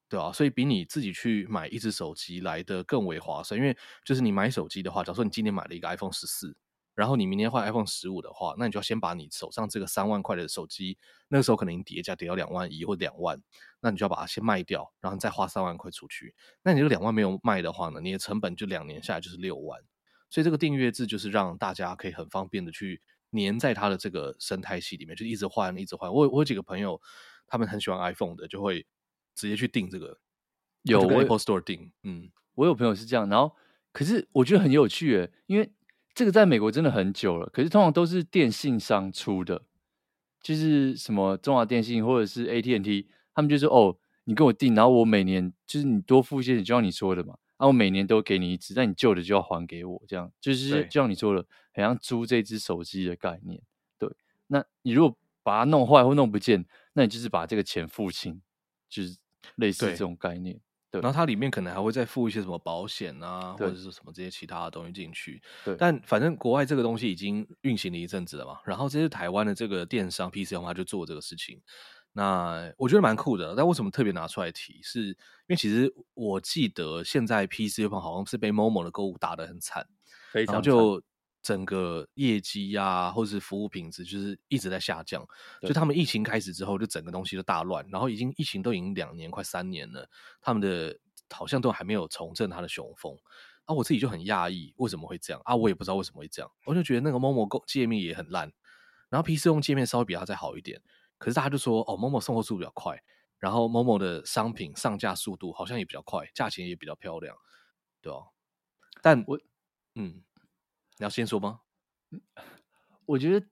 [0.08, 6.56] 对啊，所以比你自己去买一只手机来的更为划算，因为就是你买手机的话，假如说你今年买了一个 iPhone 十四。
[6.94, 13.42] 然后你明年换 iPhone 十五的话，那你就要先把你手上这个三万块的手机，那个时候可能叠加叠到两万一或两万，
[13.80, 16.36] 那你就要把它先卖掉，然后再花三万块出去。
[16.62, 19.80] 那你这个两万没有卖的话呢，你的成本就两年下来就是六万。
[20.30, 26.12] 所以这个订阅制就是让大家可以很方便的去粘在它的这个生态系里面，就一直换一直换。
[26.12, 27.00] 我我有几个朋友，
[27.48, 28.86] 他们很喜欢 iPhone 的，就会
[29.34, 30.18] 直接去订这个，
[30.82, 31.90] 有 Apple Store 订。
[32.04, 33.56] 嗯，我有朋友是这样，然后
[33.92, 35.72] 可是我觉得很有趣诶，因为。
[36.14, 39.62] 这个在美国真的很久了，可是通常都是电信商出的，
[40.40, 53.60] 就是什么中华电信或者是 AT&T，他们就说哦，你跟我订，然后我每年就是你多付一些，就像你说的嘛，然后我每年都给你一支，但你旧的就要还给我，这样就是就像你说的，很像租这支手机的概念。
[53.98, 54.08] 对，
[54.46, 58.40] 那你如果把它弄坏或弄不见，那你就是把这个钱付清，
[58.88, 59.18] 就是
[59.56, 60.60] 类似这种概念。
[61.00, 65.42] 然后它里面可能还会再附一些什么保险啊，或者是什么这些其他的东西进去。
[65.64, 68.58] 对，但反正国外这个东西已经运行了一阵子了嘛。
[68.64, 71.60] 然后这是台湾的这个电商 PC 的话，就做这个事情。
[72.12, 73.54] 那我觉得蛮酷的。
[73.56, 74.80] 但为什么特别拿出来提？
[74.82, 75.16] 是因
[75.48, 79.86] 为其实我记得现在 PC 方好像是被 Momo 的购物打得很惨，
[80.32, 81.02] 非常就。
[81.44, 85.22] 整个业绩呀、啊，或者是服务品质，就是一直在下降。
[85.60, 87.86] 就他们疫情开始之后，就整个东西都大乱。
[87.90, 90.08] 然后已经疫情都已经两年快三年了，
[90.40, 93.14] 他们的好像都还没有重振他的雄风。
[93.66, 95.54] 啊，我自己就很讶异，为什么会这样啊？
[95.54, 96.50] 我也不知道为什么会这样。
[96.64, 98.50] 我就觉得那个 Momo 界面也很烂，
[99.10, 100.80] 然后 PC 用界面稍微比它再好一点。
[101.18, 102.98] 可是大家就说，哦，Momo 送货速度比较快，
[103.38, 107.36] 然后 Momo 的商品上架速度好像也比较快，价钱也比较漂亮，
[108.00, 108.20] 对吧？
[109.02, 109.38] 但我，
[109.94, 110.22] 嗯。
[110.98, 111.60] 你要先说吗？
[113.06, 113.46] 我觉得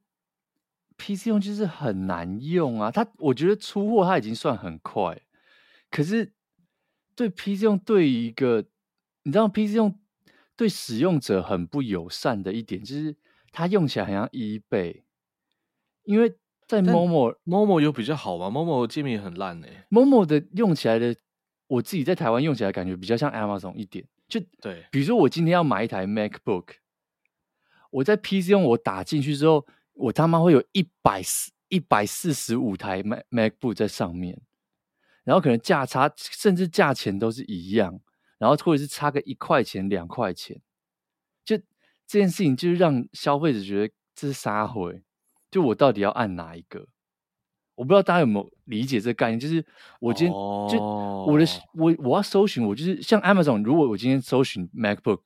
[0.97, 2.91] PC 用就是很难用啊。
[2.91, 5.21] 它我觉得出货它已经算很快，
[5.91, 6.33] 可是
[7.17, 8.65] 对 PC 用对于一个
[9.25, 9.99] 你知道 PC 用
[10.57, 13.17] 对使用者很不友善的一点，就是
[13.51, 15.03] 它用起来很像 eBay。
[16.05, 16.37] 因为
[16.67, 19.87] 在 Momo Momo 有比较好吗？Momo 界面也很烂呢、欸。
[19.91, 21.15] Momo 的用起来的，
[21.67, 24.07] 我自己在台湾用起来感觉比较像 Amazon 一点。
[24.29, 26.82] 就对，比如说我今天要买一台 MacBook。
[27.93, 34.41] 我在 PC 用我打进去之后，我他妈会有一百四一百四十五台 Mac MacBook 在上面，
[35.25, 38.01] 然后可能价差甚至价钱都是一样，
[38.39, 40.61] 然后或者是差个一块钱两块钱，
[41.45, 41.57] 就
[42.07, 45.03] 这件事情就是让消费者觉得这是啥回，
[45.51, 46.89] 就我到底要按哪一个？
[47.75, 49.65] 我不知道大家有没有理解这个概念，就是
[49.99, 50.71] 我今天、oh.
[50.71, 55.21] 就我的我我要搜寻，我就是像 Amazon，如果我今天搜寻 MacBook，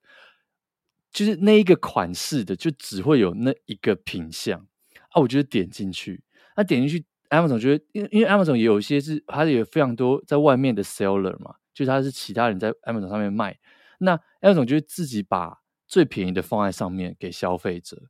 [1.16, 4.60] 就是那一个款式的，就只会有那一个品相
[5.08, 6.22] 啊，我就点进去，
[6.54, 13.58] 那、啊、点进去 Amazon 觉得，因为因为 Amazon 也有一些是它也有非常多在外面的 seller 嘛，就是它是其他人在 Amazon 上面卖，
[14.00, 18.02] 那 Amazon 就会自己把最便宜的放在上面给消费者，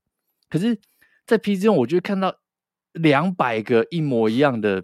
[0.51, 0.81] 可是，
[1.25, 2.41] 在 PC 中我就会看到。
[2.97, 4.83] 两百个一模一样的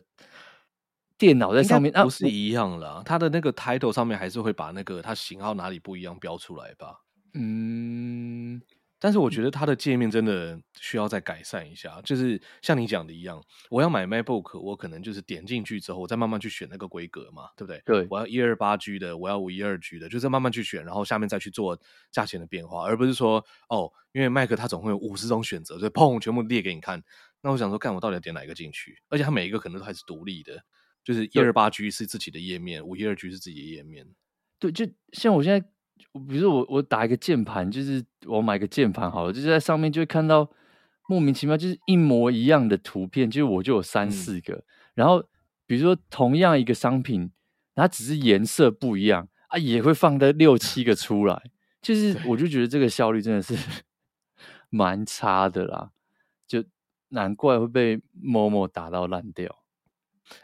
[1.17, 3.03] 电脑在上面，不是一样了、啊。
[3.03, 7.01] 它的那个 title 上面还是会把那个它型号哪里不一样标出来吧？
[7.35, 8.61] 嗯，
[8.99, 12.01] 但是我觉得它的界面真的需要再改善一下。
[12.03, 17.83] 就是像你讲的一样，我要买 MacBook，我可能就是点进去之后，我再慢慢去选那个规格嘛，对不对？
[17.85, 21.79] 对，我要一二八 G 的，我要五一二 G 的，就是慢慢去选，然后下面再去做
[22.11, 27.03] 价钱的变化，而不是说哦，因为 Mac 它总会有五十种选择，所以砰，全部列给你看。
[27.41, 29.03] 那我想说，看我到底要点哪一个进去？
[29.09, 30.63] 而且它每一个可能都还是独立的，
[31.03, 34.07] 就是一二八 G 是自己的页面，五一二 G 是自己的页面。
[34.61, 35.69] 对，就像我现在，
[36.29, 40.49] 比如说我我打一个键盘，就是我买个键盘好了，就是在上面就会看到
[41.09, 44.55] 莫名其妙就是一模一样的图片，就是我就有三四个。
[44.55, 45.23] 嗯、然后
[45.67, 47.31] 比如说同样一个商品，
[47.75, 51.43] 它只是颜色不一样啊，也会放的六七个出来，
[51.81, 53.57] 就是我就觉得这个效率真的是
[54.71, 55.91] 蛮差的啦，
[56.47, 56.65] 就。
[57.15, 59.55] 难怪会被某某打到烂掉，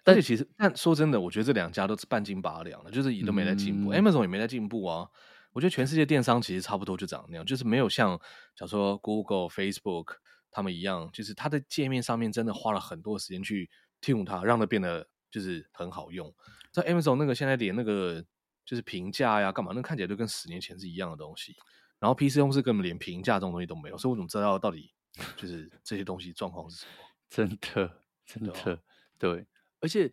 [0.05, 3.91] 但是其实，但说真的，我觉得这两家都是半斤八两的，就是也都没在进步。
[3.91, 5.09] 嗯、Amazon 也没在进步啊。
[5.53, 8.17] 我觉得全世界电商其实差不多就长那样，就是没有像
[8.55, 10.17] 假如说 Google、Facebook
[10.51, 13.69] 他们一样，就是它的界面上面真的花了很多时间去
[14.01, 16.35] tune 它，让它变得就是很好用。
[16.71, 18.25] 在 Amazon 那个现在连那个
[18.65, 21.57] 就是评价呀、干嘛，那看起来就跟十年前是一样的东西。
[21.99, 24.93] 然后 PC 公司根本连评价这种东西都没有，所以我怎么知道到底？
[25.37, 26.93] 就是这些东西状况是什么？
[27.29, 28.79] 真的，真的，对，
[29.19, 29.47] 对。
[29.81, 30.13] 而且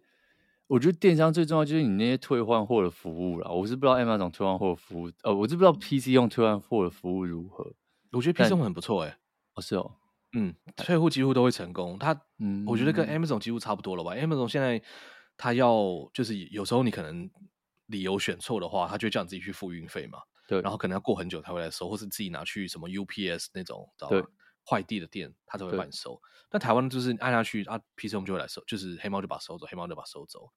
[0.68, 3.52] 我觉得电商最重要就是你那些退换货的服务啦。
[3.52, 7.74] 我是不知道 Amazon 退换货的服务，呃，我是不知道 PC 用退换货的服务如何。
[8.12, 9.18] 我觉得 PC 用很不错哎、欸。
[9.54, 9.96] 哦，是哦，
[10.34, 12.00] 嗯，退货几乎都会成功。
[12.00, 14.82] 它，嗯，我觉得跟 Amazon 几乎差不多了吧、嗯、？Amazon 现在
[15.38, 17.30] 它要就是有时候你可能
[17.88, 20.20] 理由选错的话，它就叫你自己去付运费嘛。
[20.48, 20.62] 对。
[20.62, 24.26] 然后可能要过很久才会来收，或是自己拿去什么 UPS 那种，知道吗？
[24.66, 26.20] 快递的店，他才会帮你收。
[26.50, 30.50] 但台湾就是按下去啊，PC Home 就会来收，就是黑猫就把收走，黑猫就把收走，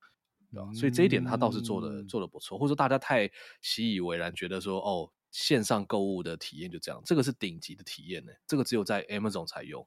[0.52, 0.66] 对吧？
[0.68, 3.30] 嗯、所以这一点他倒是做的做的不错，或者说大家太
[3.61, 9.86] 习以为然，觉得说哦，线上购物的体验就这样，这个是顶级的体验呢，这个只有在 Amazon 才有，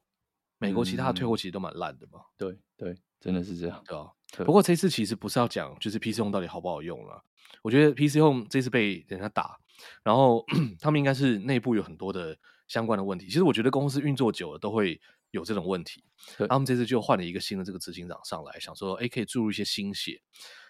[0.58, 2.20] 美国其他的退货其实都蛮烂的嘛。
[2.20, 4.12] 嗯、对对，真的是这样，对吧？
[4.44, 7.24] 不过这次其实不是要讲就是 PC Home 到底好不好用了，
[7.62, 9.58] 我觉得 PC Home 这次被人家打，
[10.04, 10.44] 然后
[10.80, 12.36] 他们应该是内部有很多的。
[12.68, 15.00] 相关的问题，其实我觉得公司运作久了都会
[15.30, 16.04] 有这种问题。
[16.48, 20.20] 他们这次就换了一个新的这个执行长上来，想说，哎，可以注入一些新血。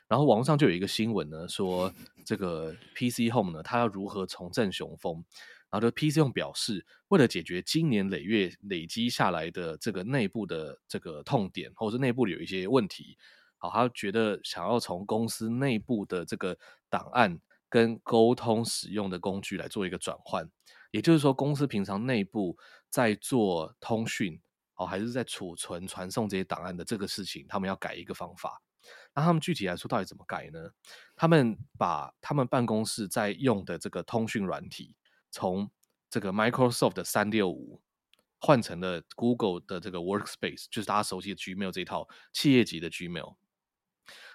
[0.08, 1.92] 然后网络上就有一个新闻呢，说
[2.26, 5.24] 这个 PC Home 呢，它要如何重振雄风。
[5.70, 13.16] 然后就 PC Home 表示，为了解决今年累月累积下来的这个内部的这个痛点，或者是内部有一些问题，
[13.56, 16.58] 好，他觉得想要从公司内部的这个
[16.90, 17.40] 档案
[17.70, 20.46] 跟沟通使用的工具来做一个转换。
[20.92, 22.56] 也就是说，公司平常内部
[22.88, 24.40] 在做通讯，
[24.76, 28.62] 哦，还是在储存、传送这些档案的这个事情，他们要改一个方法。
[29.14, 30.70] 那他们具体来说，到底怎么改呢？
[31.16, 34.94] 他们把他们办公室在用的这个通讯软体，
[35.30, 35.70] 从
[36.10, 37.80] 这个 Microsoft 的三六五
[38.38, 43.36] 换成了 Google 的这个 Workspace，就是大家熟悉的 Gmail 这一套企业级的 Gmail。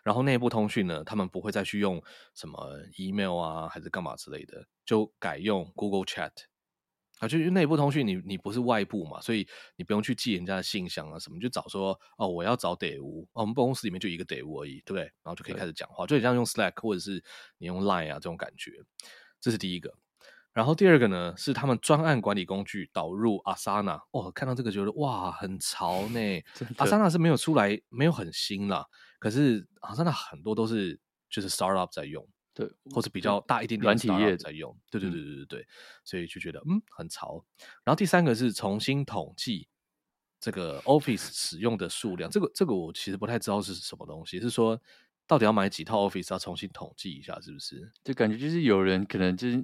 [0.08, 2.02] 然后内部通讯呢，他们不会再去用
[2.34, 6.32] 什么 email 啊，还是干嘛之类的，就改用 Google Chat
[7.20, 7.28] 啊。
[7.28, 9.46] 就是内部通讯，你你不是外部嘛，所以
[9.76, 15.02] 你不用去记人家的信箱啊什么，就找说哦，我要找得屋，哦，我们办公室里面就一个得屋而已，对不对？
[15.04, 17.22] 然后就可以开始讲话，就很像用 Slack 或者是
[17.58, 18.72] 你用 Line 啊这种感觉。
[19.42, 19.94] 这是第一个。
[20.54, 24.00] 然后第二个呢，是他们专案管理工具导入 Asana。
[24.12, 26.20] 哦，看到这个觉得哇，很潮呢。
[26.80, 28.88] Asana 是没有出来，没有很新啦。
[29.20, 31.00] 可是好像那很多都是
[31.30, 35.68] 就是 startup 在用，对，或者比较大一点点的 startup 在用，对对对对对对，嗯、
[36.04, 37.44] 所以就觉得嗯很潮。
[37.84, 39.68] 然后第三个是重新统计
[40.40, 44.80] 这个 Office 使用的数量，这个这个我其实不太知道是什么东西，是说
[45.26, 47.92] 到底要买几套 Office 要重新统计一下，是不是？
[48.04, 49.56] 就感觉就是有人可能就是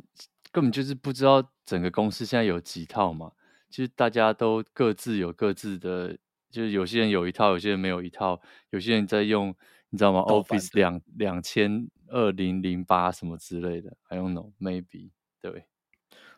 [0.51, 3.31] 根本就是不知道整个公司现在有几套嘛，
[3.69, 6.17] 就是大家都各自有各自的。
[6.53, 8.39] 就是有些人有一套，有些人没有一套，
[8.69, 9.53] 有些人在用，
[9.89, 15.09] 你知道吗？Office 两两千二零零八什么之类的，I don't know，maybe
[15.41, 15.65] 对。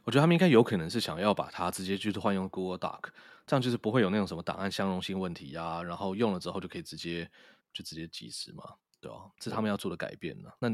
[0.06, 3.10] 我觉得他们应该有可能是想要把它直接就是换用 Google Doc，
[3.46, 7.30] 这样就是不会有那种什么档案相容性问题啊，然后用了之后就可以直接
[7.74, 8.64] 就直接即时嘛，
[9.02, 9.32] 对吧？
[9.38, 10.50] 这是他们要做的改变呢。
[10.60, 10.70] 那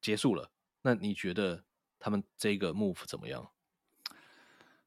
[0.00, 1.62] 结束了，那你觉得
[1.98, 3.50] 他们这个 move 怎么样？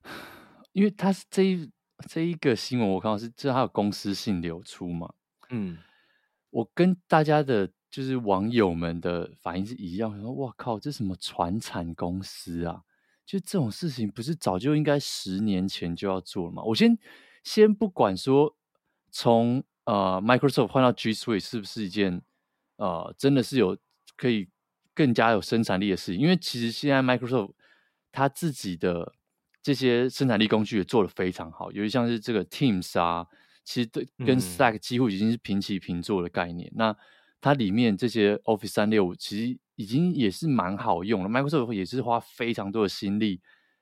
[0.71, 1.69] 因为他是这一
[2.07, 5.13] 这一个新闻，我看到是这他有公司性流出嘛？
[5.49, 5.77] 嗯，
[6.49, 12.83] 我跟大家的，就是网友们的反应是一样，说哇靠，这什么传产公司啊？
[13.25, 16.63] 就这种事情，不是早就应该十年前就要做了吗？
[16.63, 16.97] 我先
[17.43, 18.55] 先不管说
[19.11, 22.21] 从呃 Microsoft 换到 G Suite 是不是一件
[22.77, 23.77] 呃真的是有
[24.17, 24.49] 可以
[24.93, 27.53] 更加有生产力的事情，因为其实现在 Microsoft
[28.11, 29.13] 它自己的。
[29.63, 33.25] 这些生产力工具也做得非常好，尤其像是这个 Teams 啊，
[33.63, 36.69] 其实对跟 Slack 几乎已经是平起平坐的概念。
[36.71, 36.97] 嗯、那
[37.39, 43.39] 它里面这些 Office 三六五其实已经也是蛮好用了，Microsoft 也是花非常多的心力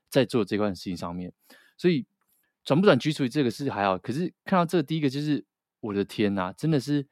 [0.08, 1.34] 在做这块事情上面。
[1.76, 2.06] 所以
[2.64, 5.44] 转不转 G Suite 这个是还好，可是看到这个第一个就是
[5.80, 7.08] 我的天呐，真的是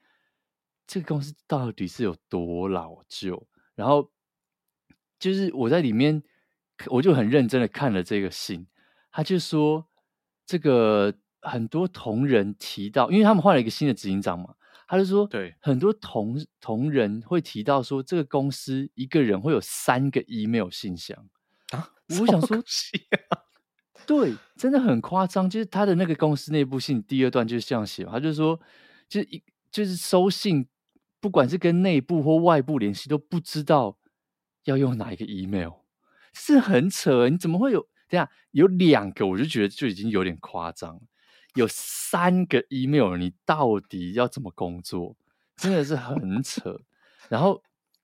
[0.86, 3.48] 这个公司到底是有多老旧？
[3.74, 4.12] 然后
[5.18, 6.22] 就是我在里面。
[6.88, 8.66] 我就很认真的看了这个信，
[9.12, 9.88] 他就说
[10.46, 14.56] 这个很多同仁提到，因为他们换了一个新的执行长嘛，
[14.88, 21.18] 他就说，对，很多同同仁会提到说，这个公司一个人会有三个 email 信箱
[21.72, 21.92] 啊。
[22.20, 22.58] 我想说，
[24.08, 25.50] 对，真的很夸张。
[25.50, 28.60] 就是他的那个公司内部信第二段就是这样写，他就说，
[29.08, 30.68] 就是一就是收信，
[31.20, 33.98] 不管是跟内部或外部联系，都不知道
[34.64, 35.74] 要用哪一个 email。
[36.34, 37.88] 是很扯，你怎么会有？
[38.08, 41.00] 等下有两个，我就觉得就已经有点夸张。
[41.54, 45.16] 有三个 email，你到底要怎么工作？
[45.56, 46.80] 真的是很扯。
[47.28, 47.62] 然后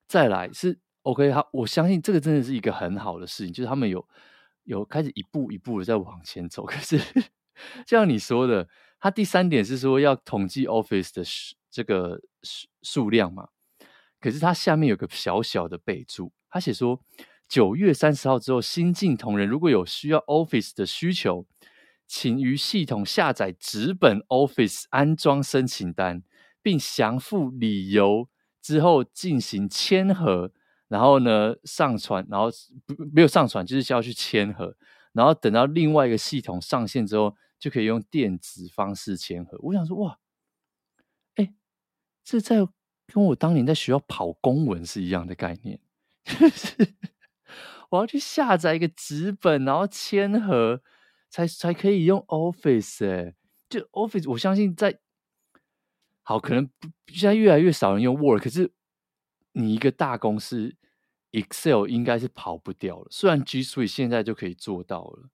[0.07, 4.07] 再来是 OK，好，我相信这个真的是一个很好的事情，就是他们有
[4.65, 6.65] 有开始一步一步的在往前走。
[6.69, 6.99] 可是
[7.85, 8.67] 就像你说的，
[8.99, 11.23] 他第三点是说要统计 Office 的
[11.71, 13.47] 这个数数量嘛？
[14.19, 17.01] 可是他下面有个小小的备注，他写说。
[17.47, 21.45] 九月三十号之后，新进同仁如果有需要 Office 的需求，
[22.07, 26.23] 请于系统下载纸本 Office 安装申请单，
[26.61, 28.29] 并详附理由
[28.61, 30.51] 之后进行签核。
[30.87, 32.47] 然后呢，上传，然后
[32.85, 34.77] 不没有上传就是需要去签核。
[35.13, 39.57] 然后等到另外一个系统上线之后，就可以用电子方式签核。
[39.61, 40.19] 我想说，哇，
[41.35, 41.55] 哎，
[42.23, 42.57] 这在
[43.07, 45.79] 跟我当年在学校跑公文是一样的概念。
[47.89, 50.81] 我要去下载一个纸本，然后签核，
[51.29, 53.35] 才才可以用 Office 哎、
[53.69, 54.99] 就 Office，我相信在
[56.23, 56.69] 好可能
[57.07, 58.73] 现在越来越少人用 Word，可是
[59.51, 60.75] 你一个大公司
[61.31, 63.07] Excel 应该是跑不掉了。
[63.11, 65.29] 虽然 G Suite 现在就可以做到了，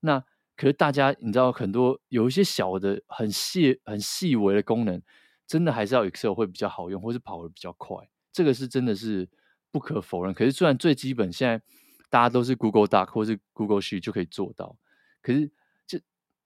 [0.00, 0.20] 那
[0.56, 5.02] 可是大家你知道很多有一些小的很细很细微的功能，
[5.46, 7.96] 真的还是要 Excel 会比较好用，或是跑得比较快。
[8.32, 9.28] 这个是真的是
[9.70, 10.32] 不可否认。
[10.32, 11.60] 可是虽然最基本现在。
[12.08, 14.76] 大家都是 Google Doc 或是 Google Sheet 就可以做到，
[15.20, 15.50] 可是
[15.86, 15.98] 就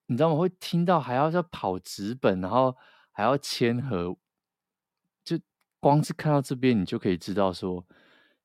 [0.06, 0.36] 你知道吗？
[0.36, 2.74] 会听到还要再跑纸本，然后
[3.12, 4.16] 还要签合，
[5.22, 5.38] 就
[5.78, 7.86] 光是看到这边，你就可以知道说，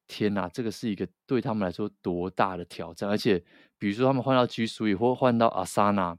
[0.08, 3.10] 天哪，这个是一个对他们来说多大的挑战。
[3.10, 3.44] 而且，
[3.78, 6.18] 比如说他们换到 G Suite 或换到 Asana，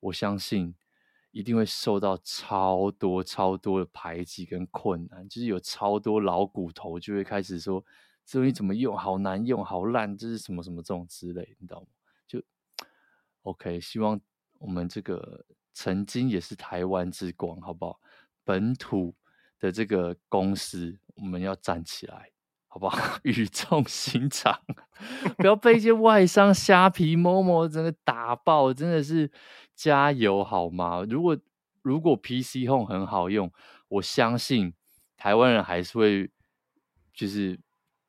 [0.00, 0.74] 我相信
[1.30, 7.84] 一定会受到超多超多的排挤跟困难，就是有超多老骨头就会开始说。
[8.26, 8.98] 这东西怎么用？
[8.98, 11.86] 好难用，好烂，这是什么什么这种之类，你知道吗？
[12.26, 12.42] 就
[13.42, 14.20] OK，希望
[14.58, 18.00] 我们这个曾经也是台湾之光，好不好？
[18.42, 19.14] 本土
[19.60, 22.32] 的这个公司，我们要站起来，
[22.66, 22.98] 好不好？
[23.22, 24.60] 语重心长，
[25.36, 29.30] 不要被一些外商虾皮、momo 整个打爆，真的是
[29.76, 31.04] 加油好吗？
[31.08, 31.38] 如果
[31.82, 33.52] 如果 PC Home 很好用，
[33.86, 34.74] 我相信
[35.16, 36.28] 台湾人还是会
[37.14, 37.60] 就是。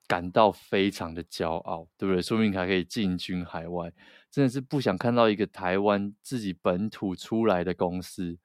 [0.07, 2.21] 感到非常的骄傲，对不对？
[2.21, 3.91] 说明还可以进军海外，
[4.31, 8.39] 真的是不想看到一个台湾自己本土出来的公司，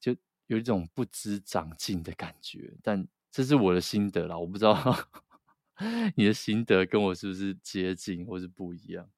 [0.00, 0.16] 就
[0.46, 2.74] 有一种不知长进的感觉。
[2.82, 4.76] 但这是我的心得啦，我不知道
[6.16, 9.08] 你的心得跟我是不是接近，或是不一样。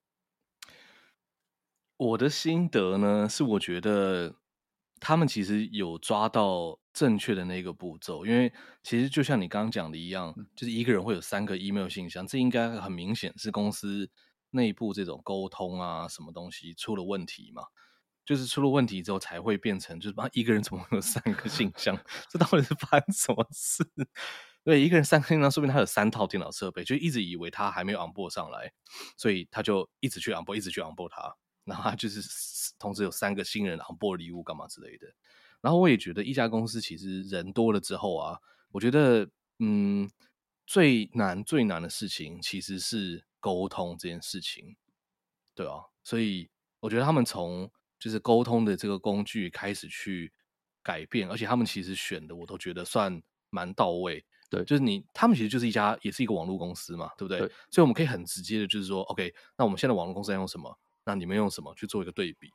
[1.96, 4.34] 我的心得呢，是我觉得
[5.00, 6.78] 他们其实有抓到。
[6.92, 14.10] 正确的那个步骤，因为其实就像你刚刚讲的一样，就是一个人会有三个 email 信箱，这应该很明显是公司
[14.50, 17.62] 内部这种沟通啊，什么东西出了问题嘛？
[18.24, 21.98] 就是出了问题之后才会变成，就是一个人怎么会有三个信箱？
[22.30, 23.84] 这到底是发生什么事？
[24.62, 28.72] 对，一个人三个信箱，说不定他有三套电脑设备，就一直以为他还没有 onboard 上来，
[29.16, 31.34] 所以他就一直去 onboard，一直去 onboard 他，
[31.64, 32.20] 然后他就是
[32.78, 35.06] 同时有三个新人 onboard 礼物干嘛之类的。
[35.62, 38.38] 然后我也觉得一家公司其实人多了之后啊，
[38.70, 39.26] 我觉得
[39.60, 40.10] 嗯，
[40.66, 44.76] 最难最难的事情其实是沟通这件事情，
[45.54, 46.50] 对啊，所以
[46.80, 50.32] 我觉得他们从就是沟通的这个工具开始去
[50.82, 54.24] 改变，而且他们其实选的我都觉得算蛮到位。
[54.50, 57.38] 对，就是你他们其实就是一家也是一个网络公司嘛，对不对？
[57.38, 60.78] 对，所以我们可以很直接的，就是说，OK，那我们现在网络公司在用什么？
[61.04, 62.50] 那你们用什么去做一个对比？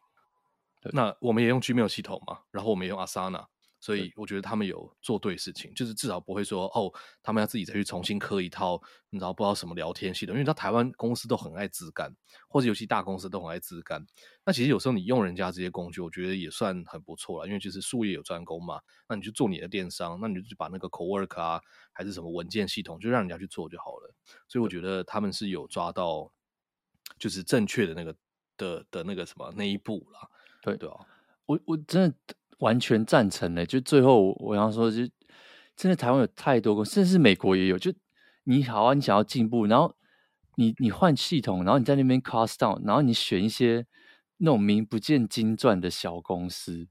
[0.93, 3.45] 那我们也用 Gmail 系统嘛，然后我们也用 Asana，
[3.79, 12.15] 所以我觉得他们有做对事情，就是至少不会说哦，他们要自己再去重新刻一套，你知道不知道什么聊天系统，因为你知道台湾公司都很爱自干，
[12.47, 14.05] 或者尤其大公司都很爱自干。
[14.45, 18.79] 那其实有时候你用人家这些工具，我觉得也算很不错了，因为就是术业有专攻嘛。
[19.09, 21.61] 那你就做你的电商，那你就把那个 Cowork 啊，
[21.91, 24.13] 还是什么文件系统，就让人家去做就好了。
[24.47, 26.31] 所以我觉得他们是有抓到，
[27.19, 28.15] 就是正确的那个
[28.57, 30.31] 的的那个什么那一步了。
[30.67, 30.95] 对对啊，
[31.45, 32.15] 我我真的
[32.59, 33.65] 完全赞成呢。
[33.65, 35.07] 就最后我想说，就
[35.75, 37.77] 真的台湾有太多公司，甚至美国也有。
[37.77, 37.93] 就
[38.43, 39.95] 你好啊，你想要进步，然后
[40.55, 43.85] 你你换系统，然后你在那边 cost down，然后你选一些
[44.37, 46.87] 那种名不见经传的小公司，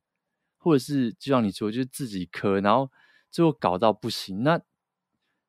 [0.56, 2.90] 或者是就像你说，就是自己磕，然后
[3.30, 4.42] 最后搞到不行。
[4.42, 4.60] 那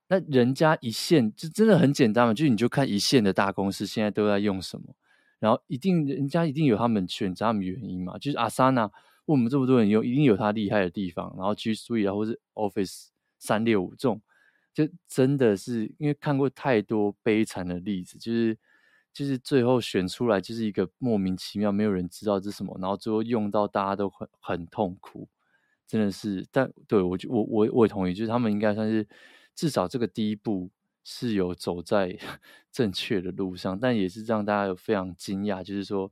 [0.09, 4.95] 那人家一线就真的很简单嘛，就你就看一线的大公司现在都在用什么。
[5.39, 8.91] 然后一定人家一定有他们选择他们原因嘛，就是 Asana 为
[9.25, 11.33] 我们这么多人用，一定有他厉害的地方。
[11.37, 14.19] 然后 G Suite 啊，或是 Office 三六五这种，
[14.73, 18.57] 就真的是因为看过太多悲惨的例子，就是
[19.13, 25.27] 就是最后选出来就是一个莫名其妙，没有人知道这是什么，然后最后用到大家都很很痛苦，
[25.85, 26.47] 真的是。
[26.51, 29.07] 但对我就我我我也同意，就是他们应该算是
[29.53, 30.69] 至少这个第一步。
[31.09, 32.19] 是有走在
[32.69, 36.11] 正确的路上，但也是让大家有非常惊讶，就是说，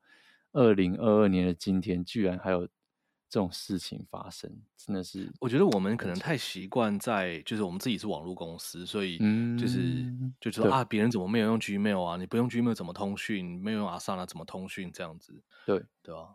[0.53, 2.65] 二零二二年的今天，居然还有
[3.27, 5.29] 这种事情发生，真的是。
[5.41, 9.17] 我觉得我们可能太习惯在，就是我们自己是网络公司，所以
[9.59, 12.15] 就是、嗯、就是说啊，别人怎么没有用 Gmail 啊？
[12.15, 13.61] 你不用 Gmail 怎么通讯？
[13.61, 14.89] 没有用 Asana 怎么通讯？
[14.93, 16.29] 这样子，对对啊。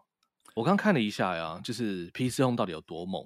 [0.55, 3.25] 我刚看了一下呀，就是 PC Home 到底有多猛？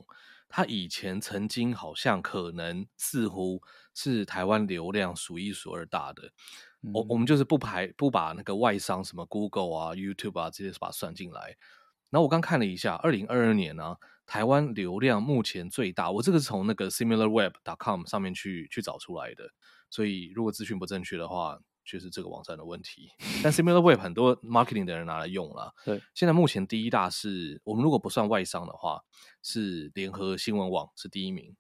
[0.49, 3.61] 他以前曾经好像可能似乎
[3.95, 6.31] 是台湾流量数一数二大的，
[6.93, 11.57] 我、嗯、我们就是不排不把那个外商什么 Google 啊、YouTube 啊这些把它算进来。
[12.11, 19.51] 然后我刚看了一下，二零二二年呢、啊，台湾流量目前最大，我这个是从那个 SimilarWeb.com 上面去去找出来的，
[19.91, 21.59] 所以如果资讯不正确的话。
[21.85, 23.11] 就是这个网站的问题，
[23.43, 25.75] 但 SimilarWeb 很多 marketing 的人拿来用了。
[25.85, 29.03] 对，现在目前第一大是我们如果不算外商的话，
[29.43, 31.55] 是联合新闻网是第一名，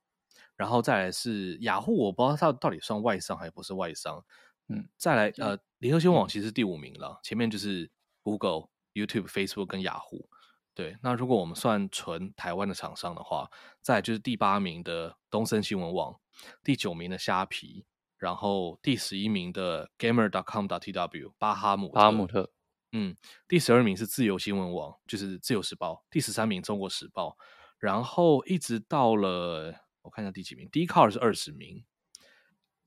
[0.56, 4.24] 然后再来是雅虎，我不知道它到底算外商还是不是外商。
[4.68, 7.90] 嗯，再来呃，联合新闻网其实是第五名了，前面就是
[8.22, 10.28] Google、YouTube、Facebook 跟雅虎。
[10.74, 13.50] 对，那如果我们算纯台湾的厂商的话，
[13.82, 16.18] 再来就是第八名的东森新闻网，
[16.64, 17.84] 第九名的虾皮。
[18.24, 22.50] 然后第十一名的 Gamer.com.tw 巴哈姆特，巴哈姆特，
[22.92, 23.14] 嗯，
[23.46, 27.36] 第十二名是自由新闻网，就是自由时报，第十三名中国时报，
[27.78, 31.84] 然后一直到了我看一下第几名，Dcard 是二十名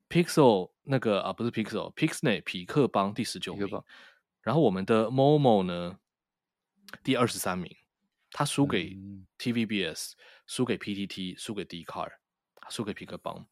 [0.09, 3.69] ，Pixel 那个啊不是 Pixel，Pixnay 痞客邦第十九名，
[4.41, 5.99] 然后我们的 Momo 呢
[7.03, 7.71] 第二十三名，
[8.31, 8.97] 他输给
[9.37, 10.17] TVBS，、嗯、
[10.47, 12.13] 输给 PTT，输给 Dcard，
[12.71, 13.47] 输给皮克邦。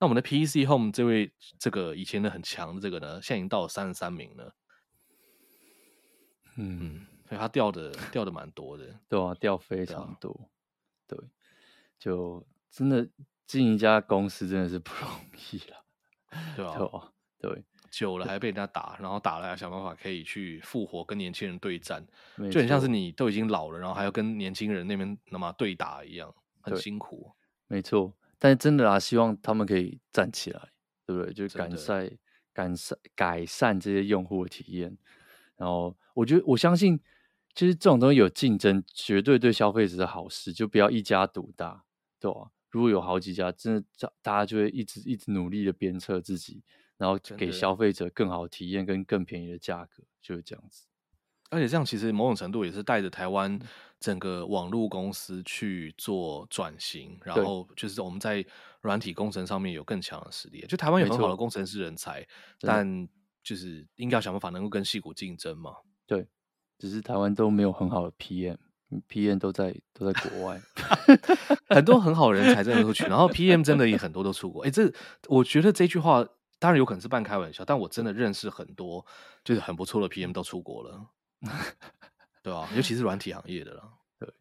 [0.00, 4.54] 那我们的 PC Home 这位这个以前的很强的这个呢，现在已经到了三十三名了。
[6.56, 10.32] 嗯，所以他掉的掉的蛮多的， 对啊，掉非常多。
[11.06, 11.28] 对，啊、对，
[11.98, 13.06] 就真的
[13.46, 15.10] 进一家公司真的是不 容
[15.52, 15.84] 易了，
[16.56, 17.12] 对吧、啊？
[17.38, 22.06] 对，久了还被人家打，然后打了还想办法可以去复活，跟年轻人对战，
[22.50, 27.30] 就很像是你都已经老了，然后还要跟年轻人那边那么对打一样，很辛苦。
[27.66, 28.14] 没错。
[28.40, 30.70] 但是真的啊，希望他们可以站起来，
[31.06, 31.32] 对不对？
[31.32, 32.10] 就改善、
[32.52, 34.96] 改善、改善这些用户的体验。
[35.56, 36.98] 然后，我觉得我相信，
[37.54, 40.52] 其实这种东西有竞争，绝对对消费者是好事。
[40.52, 41.84] 就不要一家独大，
[42.18, 42.50] 对吧？
[42.70, 46.62] 如果有好几家，真的大家就会一直一直努力的鞭策自己，
[46.96, 50.86] 然后给消费者更好的体验跟更便宜的价格，就是这样子。
[51.50, 53.58] 而且这样其实某种程度也是带着台湾
[53.98, 58.44] 整个网络公司去做转型，然后就是我们在
[58.80, 60.64] 软体工程上面有更强的实力。
[60.68, 62.26] 就台湾有很好的工程师人才，
[62.60, 63.08] 但
[63.42, 65.74] 就是应该要想办法能够跟戏骨竞争嘛。
[66.06, 66.26] 对，
[66.78, 70.60] 只是台湾都没有很好的 PM，PM 都在都在国外，
[71.68, 74.62] 很多很好的人才真的都去，然后 PM 真的也很多都出国。
[74.64, 74.90] 哎，这
[75.28, 76.24] 我觉得这句话
[76.58, 79.04] 当然有可能是半开玩笑，但我真的认识很多
[79.44, 81.06] 就是很不错的 PM 都出国了，
[82.42, 83.82] 对啊，尤其是软体行业的啦。
[84.18, 84.32] 对，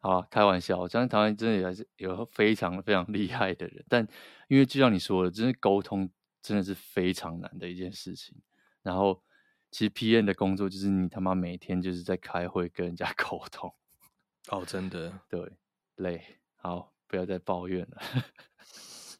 [0.00, 4.06] 好，开玩笑，我相信台湾真的也还是有非常非常厉害的人，但
[4.48, 6.10] 因为就像你说的，真的沟通
[6.42, 8.36] 真的是非常难的一件事情。
[8.82, 9.22] 然后，
[9.70, 13.74] 其实 PM 的工作就是你他妈每天就是在开会跟人家 沟通。
[14.50, 15.52] 哦，真的，对，
[15.96, 18.00] 累，好，不要再抱怨了。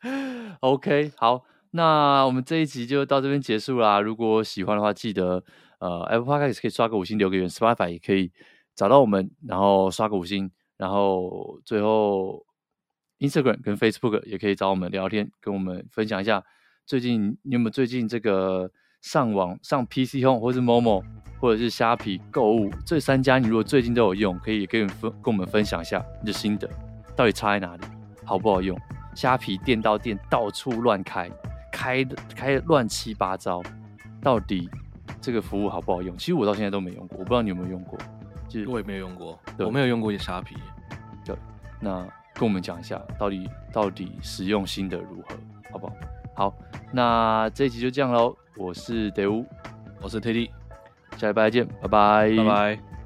[0.61, 4.01] OK，好，那我们这一集就到这边结束啦。
[4.01, 5.45] 如果喜欢的话，记得
[5.79, 8.33] 呃，Apple Podcast 可以刷个五星，留个言，Spotify 也可以
[8.75, 12.45] 找到我们，然后刷个五星，然后最后
[13.19, 16.45] Instagram 跟 Facebook 也可以找我们聊天，跟我们分享一下
[16.87, 18.71] 最近你有没有最近这个。
[19.01, 21.05] 上网上 PC Home 或是 Momo
[21.39, 26.69] 或者是虾皮购物，这三家你如果最近都有用，可以跟分跟我们分享一下你的心得，
[27.15, 27.85] 到底差在哪里，
[28.25, 28.77] 好不好用？
[29.15, 31.31] 虾皮店到店到处乱开，
[31.71, 33.63] 开的开乱七八糟，
[34.21, 34.69] 到底
[35.21, 36.17] 这个服务好不好用？
[36.17, 37.99] 其实我到现在都没用过，我不知道你有没有用过。
[38.49, 40.57] 就是我也没有用过，我没有用过一些虾皮。
[41.23, 41.37] 对，
[41.81, 42.01] 那
[42.33, 45.37] 跟我们讲一下，到底到底使用心得如何，
[45.71, 45.93] 好不好？
[46.35, 46.55] 好，
[46.91, 48.35] 那这一集就这样喽。
[48.57, 49.45] 我是德乌，
[50.01, 50.51] 我是 Teddy，
[51.19, 52.98] 下礼拜见，拜拜，拜拜。